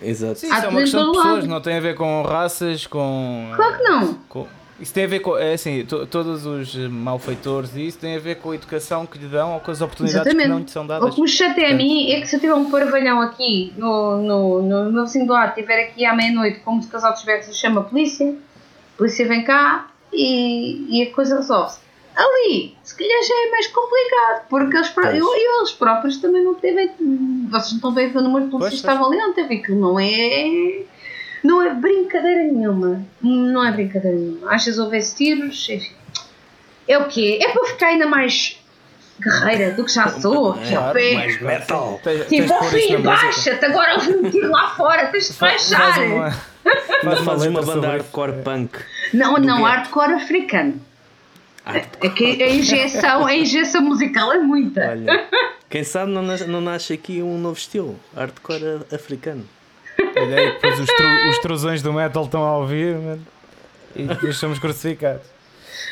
[0.02, 0.39] Exato.
[0.39, 1.47] Sim, isso é uma questão de pessoas, lado.
[1.47, 3.52] não tem a ver com raças, com.
[3.56, 4.14] Claro que não.
[4.30, 4.47] com-
[4.80, 5.38] Isso tem a ver com.
[5.38, 9.18] É assim, to- todos os malfeitores e isso tem a ver com a educação que
[9.18, 10.50] lhe dão ou com as oportunidades que Exatamente.
[10.50, 11.16] não lhe são O dadas.
[11.16, 14.62] que me chateia a mim é que se eu tiver um parvalhão aqui no, no,
[14.62, 17.82] no meu vizinho do lado, estiver aqui à meia-noite com muitos casal de berros, chama
[17.82, 21.89] a polícia, a polícia vem cá e, e a coisa resolve-se.
[22.22, 26.54] Ali, se calhar já é mais complicado, porque eles, pró- eu, eles próprios também não
[26.56, 26.92] teve.
[27.50, 29.60] Vocês não estão bem a ver o número de polícias que estavam ali ontem, vi
[29.62, 30.82] que não é.
[31.42, 33.02] Não é brincadeira nenhuma.
[33.22, 34.50] Não é brincadeira nenhuma.
[34.52, 35.94] Vezes houvesse tiros, enfim.
[36.88, 37.40] É o quê?
[37.42, 38.60] É para ficar ainda mais
[39.22, 40.48] guerreira do que já sou.
[40.48, 41.14] ao Claro, pé.
[41.14, 42.02] mais metal.
[42.04, 45.94] Tens, Tipo, oh filho, baixa-te, agora ouvi um tiro lá fora, tens de baixar.
[45.94, 46.26] faz uma-
[46.66, 48.78] Ainda faz fazes uma banda hardcore punk.
[49.14, 50.82] Não, não, hardcore africano.
[52.01, 54.89] É que a injeção, a injeção musical é muita.
[54.89, 55.28] Olha,
[55.70, 59.45] quem sabe não nasce, não nasce aqui um novo estilo, hardcore africano.
[60.16, 63.28] Olha aí, depois os, tru, os truzões do metal estão a ouvir mano,
[63.95, 65.22] e depois somos crucificados.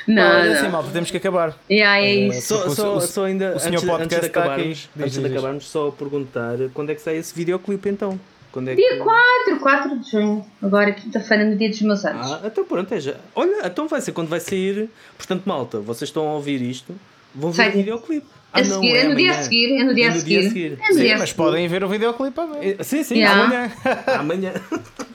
[0.08, 1.54] Não, assim, malta, temos que acabar.
[1.70, 2.48] Yeah, é Eh, isso.
[2.48, 4.50] Só, Porque o- só, só ainda, o senhor antes, podcast antes de está aqui.
[4.50, 5.32] acabarmos, Diz, antes diz, de diz.
[5.38, 8.18] acabarmos, só perguntar quando é que sai esse videoclipe então?
[8.58, 8.98] Quando é Dia que...
[8.98, 10.44] 4, 4 de junho.
[10.64, 12.32] Agora, quinta-feira, no dia dos meus anos.
[12.32, 13.14] Ah, então pronto, é já.
[13.36, 14.90] Olha, então vai ser quando vai sair.
[15.16, 16.96] Portanto, malta, vocês estão a ouvir isto,
[17.36, 18.26] vão ver Sai o videoclipe.
[18.52, 19.44] a seguir, é, no dia a amanhã.
[19.44, 20.40] seguir, é no dia É a seguir.
[20.40, 20.80] dia a seguir.
[20.82, 22.76] É no Sim, dia a mas podem ver o videoclipe também.
[22.80, 23.44] É, Sim, sim, Yeah.
[23.44, 23.72] amanhã.
[24.20, 24.54] amanhã.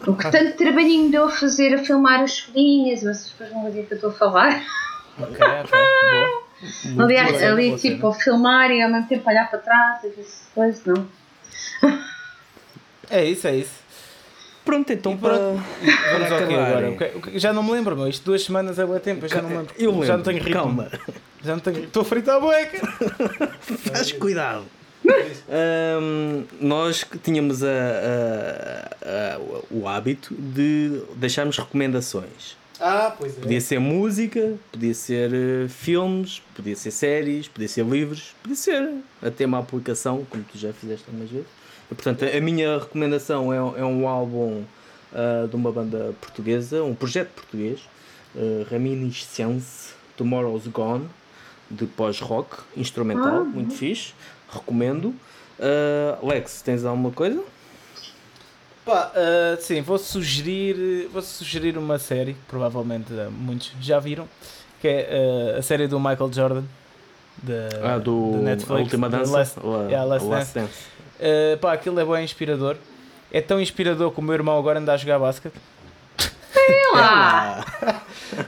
[0.07, 3.81] O que tanto trabalhinho deu a fazer, a filmar as folhinhas, vocês depois vão ver
[3.81, 4.63] o que eu estou a falar.
[5.19, 5.79] Ok, ok,
[6.95, 7.03] boa.
[7.05, 10.43] Aliás, ali tipo a filmar e ao mesmo tempo olhar para trás e ver se
[10.55, 11.09] coisa, não.
[13.13, 13.83] É isso, é isso.
[14.65, 15.37] Pronto, então para.
[15.37, 15.63] pronto.
[15.85, 16.67] para Vamos acabar.
[16.69, 16.91] agora?
[16.91, 18.09] O o que- Já não me lembro, meu.
[18.09, 19.75] Isto duas semanas é bué tempo, eu já não me lembro.
[19.79, 20.07] Eu lembro.
[20.07, 20.53] Já não tenho ritmo.
[20.55, 20.89] Calma.
[21.45, 22.79] Já não tenho Estou a fritar a boeca.
[23.91, 24.65] Faz cuidado.
[25.51, 29.41] Ahm, nós tínhamos a- a- a-
[29.71, 32.57] o hábito de deixarmos recomendações.
[32.81, 38.35] Ah, pois Podia ser música, podia ser eh, filmes, podia ser séries, podia ser livros,
[38.43, 38.91] podia ser
[39.21, 41.47] até uma aplicação, como tu já fizeste algumas vezes.
[41.95, 44.63] Portanto, a minha recomendação é, é um álbum
[45.15, 47.81] ah, de uma banda portuguesa, um projeto português,
[48.35, 51.09] uh, Reminiscence Tomorrow's Gone,
[51.71, 53.45] de pós-rock, instrumental, Ah.
[53.45, 54.15] muito fixe,
[54.51, 55.15] recomendo.
[55.61, 57.43] Ah, Lex, tens alguma coisa?
[58.85, 64.29] Pá, ah, sim, vou sugerir, vou sugerir uma série, que provavelmente ah, muitos já viram,
[64.81, 66.63] que é ah, a série do Michael Jordan,
[67.43, 69.33] da Ah, do Netflix, A Última da Dança?
[69.33, 70.75] Last- a- yeah, Last a Last Dance.
[71.23, 72.77] Uh, pá, aquilo é bem inspirador.
[73.31, 75.55] É tão inspirador que o meu irmão agora anda a jogar basquete.
[76.53, 77.65] Sei lá.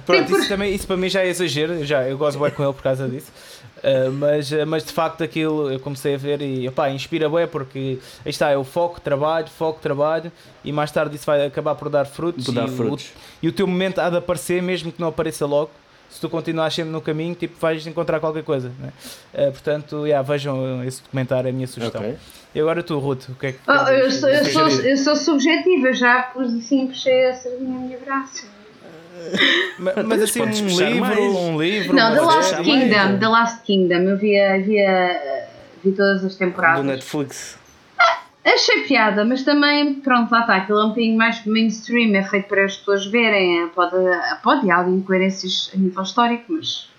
[0.05, 1.72] Pronto, por- isso, também, isso para mim já é exagero.
[1.75, 3.31] Eu, já, eu gosto bem com ele por causa disso.
[3.79, 7.47] Uh, mas, uh, mas de facto aquilo eu comecei a ver e opá, inspira bem
[7.47, 10.33] porque aí está, é o foco, trabalho, foco, trabalho
[10.64, 13.11] e mais tarde isso vai acabar por dar frutos, Por dar e, o- frutos.
[13.43, 15.70] e o teu momento há de aparecer mesmo que não apareça logo.
[16.15, 18.71] Se tu continuares sempre no caminho, tipo, vais encontrar qualquer coisa.
[18.79, 18.93] Né?
[19.35, 22.01] Uh, portanto, yeah, vejam esse documentário, é a minha sugestão.
[22.01, 22.15] Ok.
[22.55, 25.17] E agora tu, Ruth, o que é que Oh, eu, sou, eu, sou, eu sou
[25.17, 28.47] subjetiva, já pus assim, puxei a sardinha à minha graça.
[29.79, 31.19] Ma- Mas assim, um livro, mais.
[31.19, 31.97] um livro.
[31.97, 33.17] Não, The Last mais, Kingdom, é.
[33.19, 34.77] The Last Kingdom, eu vi, vi,
[35.83, 36.85] vi todas as Do temporadas.
[36.85, 37.59] Netflix.
[38.45, 42.47] Achei piada, mas também, pronto, lá está, aquilo é um bocadinho mais mainstream, é feito
[42.47, 43.97] para as pessoas verem, é, pode,
[44.42, 46.90] pode há incoerências a nível histórico, mas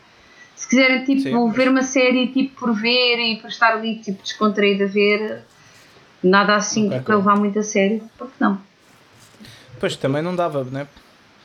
[0.56, 4.24] se quiserem tipo, Sim, ver uma série tipo, por ver e por estar ali tipo,
[4.24, 5.44] descontraído a ver,
[6.24, 7.02] nada assim Ok.
[7.02, 8.60] para levar muito a sério, porque não?
[9.80, 10.88] Pois também não dava, né?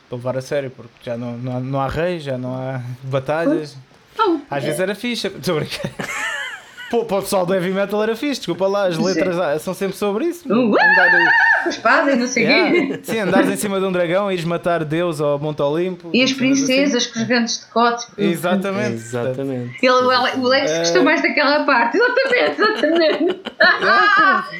[0.09, 2.81] Para levar a sério, porque já não, não, há, não há reis, já não há
[3.03, 3.77] batalhas.
[4.49, 5.27] Às vezes era fixe.
[5.37, 5.91] Estou a brincar.
[6.91, 9.73] Pô, para o pessoal do heavy metal era fixe, desculpa lá, as letras ah, são
[9.73, 10.45] sempre sobre isso.
[10.47, 11.09] Uh, Andar,
[11.63, 12.53] com espada e não sei o quê.
[12.53, 16.09] yeah, sim, andares em cima de um dragão e ires matar Deus ao Monte Olimpo.
[16.13, 16.39] E as assim.
[16.39, 18.07] princesas com os grandes decotes.
[18.17, 18.95] Exatamente.
[18.95, 19.77] Exatamente.
[19.81, 21.97] Ele, o o Alex Eh, gostou mais daquela parte.
[21.97, 23.41] Exatamente, exatamente.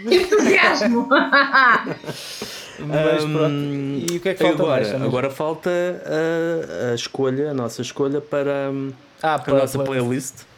[0.15, 1.09] Entusiasmo.
[2.79, 4.11] Mas Hum, pronto.
[4.13, 5.01] E o que é que falta agora, mais?
[5.01, 10.49] Agora falta a, a escolha, a nossa escolha para hum, ah, a para nossa playlist.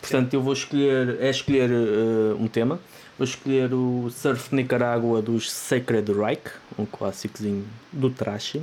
[0.00, 2.80] Portanto, eu vou escolher, é escolher uh, um tema.
[3.18, 6.40] Vou escolher o Surf Nicarágua dos Sacred Reich,
[6.78, 8.56] um clássicozinho do trash.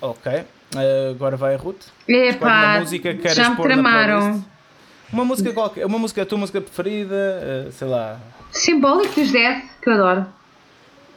[0.00, 0.30] Ok.
[0.76, 1.86] Eh, agora vai a Ruth.
[2.06, 4.44] Epá, uma música que queres já me pôr na tramaram.
[5.12, 8.20] Uma música qualquer, uma música, a tua música preferida, eh, sei lá.
[8.52, 10.26] Simbólico dos Death, que eu adoro.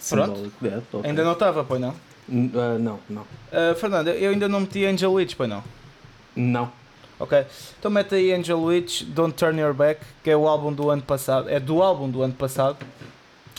[0.10, 0.52] Pronto.
[0.62, 1.10] Death, ok.
[1.10, 1.94] Ainda não estava, pois não?
[2.30, 3.22] N- uh, não, não.
[3.22, 5.64] Uh, Fernanda, eu ainda não meti Angel Witch, pois não?
[6.36, 6.72] Não.
[7.20, 7.46] Ok.
[7.80, 11.02] Então mete aí Angel Witch, Don't Turn Your Back, que é o álbum do ano
[11.02, 12.78] passado, é do álbum do ano passado,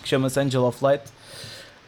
[0.02, 1.02] que chama-se Angel of Light.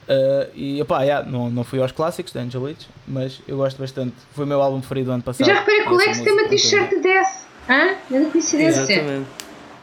[0.08, 3.78] Uh, e opá, yeah, não, não fui aos clássicos da Angel Witch, mas eu gosto
[3.78, 4.14] bastante.
[4.32, 5.46] Foi o meu álbum preferido do ano passado.
[5.46, 7.46] Já reparei que o Lex tem uma t-shirt de Death.
[7.68, 7.94] Hã?
[8.10, 8.80] Grande coincidência.
[8.80, 9.28] Exatamente.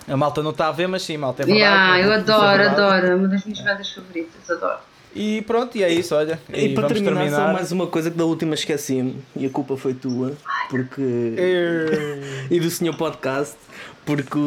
[0.10, 1.64] A malta não está a ver, mas sim, malta, é verdade.
[1.64, 2.82] Yeah, eu é adoro, verdade.
[2.82, 3.08] adoro.
[3.08, 4.80] É uma das minhas bandas favoritas, adoro.
[5.18, 6.40] E pronto, e é isso, olha.
[6.48, 7.48] E, para vamos terminar, terminar.
[7.48, 10.34] só mais uma coisa que da última esqueci-me e a culpa foi tua,
[10.70, 11.02] porque.
[12.50, 13.58] E do senhor podcast,
[14.06, 14.40] porque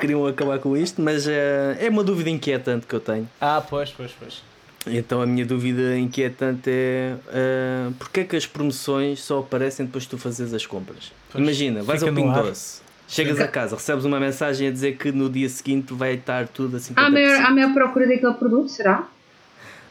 [0.00, 3.28] queriam acabar com isto, mas eh, é uma dúvida inquietante que eu tenho.
[3.40, 4.42] Ah, pois, pois, pois.
[4.86, 10.04] Então a minha dúvida inquietante é uh, porque é que as promoções só aparecem depois
[10.04, 11.12] de tu fazes as compras?
[11.30, 12.42] Pois, Imagina, vais ao Pingo ar.
[12.42, 16.48] Doce, chegas a casa, recebes uma mensagem a dizer que no dia seguinte vai estar
[16.48, 16.92] tudo assim.
[16.96, 19.08] Há a maior, há a maior procura daquele produto, será?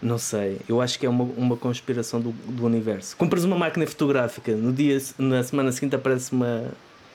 [0.04, 3.16] Não sei, eu acho que é uma, uma conspiração do, do universo.
[3.16, 6.66] Compras uma máquina fotográfica, no dia, na semana seguinte aparece uma,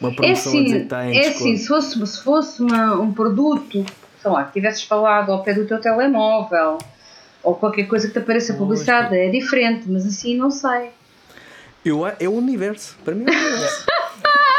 [0.00, 1.36] uma É promoção a dizer assim, que está em é desconto.
[1.36, 3.84] assim se fosse, se fosse uma- um produto,
[4.22, 6.78] sei lá, que tivesses falado ao pé do teu telemóvel
[7.42, 10.90] ou qualquer coisa que te apareça Pois, publicidade, é diferente, mas assim não sei.
[11.84, 13.86] Eu, a- é o universo, para mim é o universo.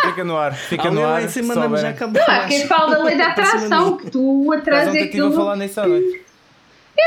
[0.05, 1.21] Fica no ar, fica no ar.
[1.23, 2.21] em cima se andamos já acabou.
[2.25, 5.34] Não, quem fala da lei da atração, que tu atrás é estive a aquilo.
[5.36, 6.21] falar nisso à noite.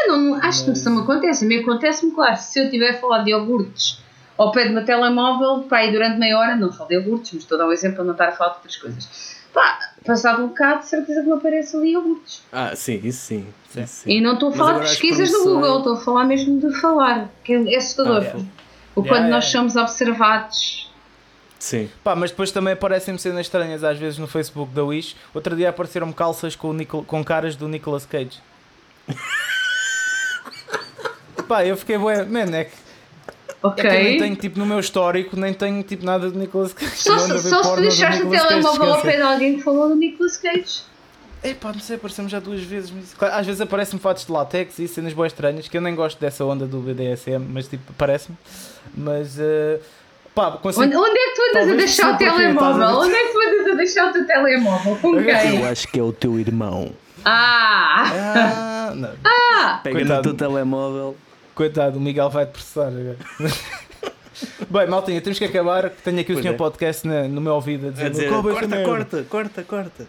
[0.04, 1.44] Eu não acho que isso não me acontece.
[1.44, 4.00] A mim acontece-me, claro, se eu tiver a falar de iogurtes
[4.38, 7.42] ao pé do meu telemóvel, pá, e durante meia hora, não falo de iogurtes, mas
[7.42, 9.32] estou a dar um exemplo para não estar a falar de outras coisas.
[9.52, 12.42] Pá, passado um bocado, de certeza que me aparece ali iogurtes.
[12.50, 13.46] Ah, sim, isso sim.
[13.68, 13.86] Sim.
[13.86, 14.10] sim.
[14.10, 17.28] E não estou a falar de pesquisas do Google, estou a falar mesmo de falar,
[17.44, 18.22] que é assustador.
[18.22, 18.62] Ah, é.
[18.94, 19.70] O quando yeah, nós yeah.
[19.70, 20.90] somos observados.
[21.58, 21.88] Sim.
[22.02, 25.14] Pá, mas depois também aparecem-me cenas estranhas às vezes no Facebook da Wish.
[25.32, 28.40] Outro dia apareceram-me calças com, o Nicol- com caras do Nicolas Cage.
[31.48, 32.72] Pá, eu fiquei bué, man, é que,
[33.62, 33.84] Ok?
[33.84, 36.72] é que eu nem tenho tipo no meu histórico, nem tenho tipo nada do Nicolas
[36.72, 36.96] Cage.
[36.96, 40.36] Só, se- só se deixaste o telemóvel ao pé de alguém que falou do Nicolas
[40.36, 40.80] Cage.
[41.44, 42.90] É pá, não sei, apareceu-me já duas vezes.
[42.92, 45.94] Mas, claro, às vezes aparecem-me fatos de látex e cenas boas estranhas, que eu nem
[45.94, 48.36] gosto dessa onda do BDSM, mas tipo, aparece-me.
[48.96, 49.80] Mas, eh,
[50.36, 50.84] pá, consigo...
[50.84, 52.82] Onde, onde é que tu andas a deixar o telemóvel?
[52.84, 54.96] a- Onde é que tu andas a deixar o teu telemóvel?
[55.02, 55.64] Com Eu quem?
[55.66, 56.92] acho que é o teu irmão.
[57.24, 58.04] Ah!
[58.06, 59.10] Ah, não.
[59.82, 60.16] Pega Coitado.
[60.16, 61.16] no teu telemóvel.
[61.54, 63.16] Coitado, o Miguel vai te processar agora.
[64.70, 65.90] Bem, maltinha, temos que acabar.
[65.90, 66.56] que Tenho aqui o Pois senhor é.
[66.58, 69.62] podcast na- no meu ouvido a dizer, A dizer, "Cobre esta corta, merda." corta, corta,
[69.62, 70.06] corta.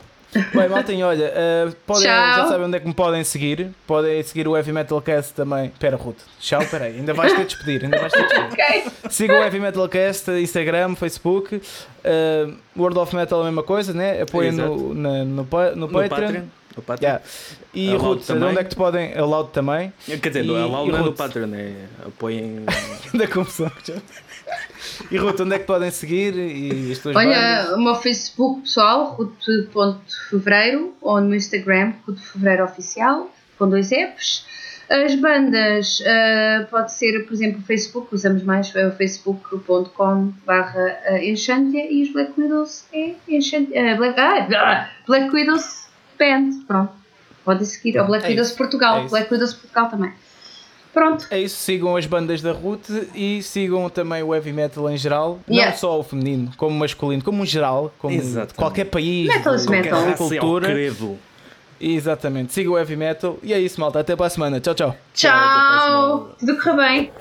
[0.52, 3.70] Bem, maltinha, olha, eh, podem, já sabem onde é que me podem seguir.
[3.86, 5.72] Podem seguir o Heavy Metal Cast também.
[5.78, 7.84] Pera, Ruth, tchau, peraí, ainda vais ter de despedir.
[7.84, 8.54] Ainda vais ter de despedir.
[9.04, 9.12] Ok.
[9.12, 11.62] Sigam o Heavy Metal Cast, Instagram, Facebook.
[12.04, 14.24] eh, World of Metal a mesma coisa, né?
[14.24, 16.10] Apoiem no, na- no, no No Patreon.
[16.10, 16.44] Patreon.
[16.76, 17.08] No Patreon.
[17.10, 17.26] Yeah.
[17.74, 18.50] E A Loud Ruth, também.
[18.50, 19.14] onde é que te podem.
[19.18, 19.94] A Loud também.
[20.06, 21.18] Quer dizer, E- Loud e não é Ruth?
[21.18, 21.74] Patreon, é
[22.06, 22.66] apoiem.
[23.14, 23.72] da confusão.
[25.12, 26.36] E Ruth, onde é que podem seguir?
[26.36, 27.38] E as tuas bandas?
[27.38, 31.94] Olha, o meu Facebook pessoal, ruto.fevereiro, ou no Instagram,
[32.64, 34.46] oficial, com dois Fs.
[34.90, 41.00] As bandas, ah, pode ser, por exemplo, o Facebook, usamos mais é o facebook.com barra
[41.06, 45.83] ah, Enchantia e os Black Widows é Enchantia, ah, Black, ah, Black Widows
[46.18, 46.91] Band, pronto.
[47.45, 49.07] Podem seguir, ou Black É Widows Portugal, é.
[49.07, 50.14] Black Widows Portugal também.
[50.93, 54.95] Pronto, É isso, sigam as bandas da Ruth e sigam também o heavy metal em
[54.95, 55.72] geral, Yeah.
[55.72, 58.53] não só o feminino, como o masculino, como o geral, como Exatamente.
[58.53, 60.14] qualquer país, Metal qualquer metal.
[60.16, 60.68] Cultura.
[60.68, 61.18] credo.
[61.82, 63.99] Exatamente, siga o heavy metal e é isso, malta.
[63.99, 64.59] Até para a semana.
[64.61, 64.95] Tchau, tchau.
[65.14, 65.32] Tchau!
[65.32, 66.36] Tchau.
[66.39, 67.11] Tudo correr bem.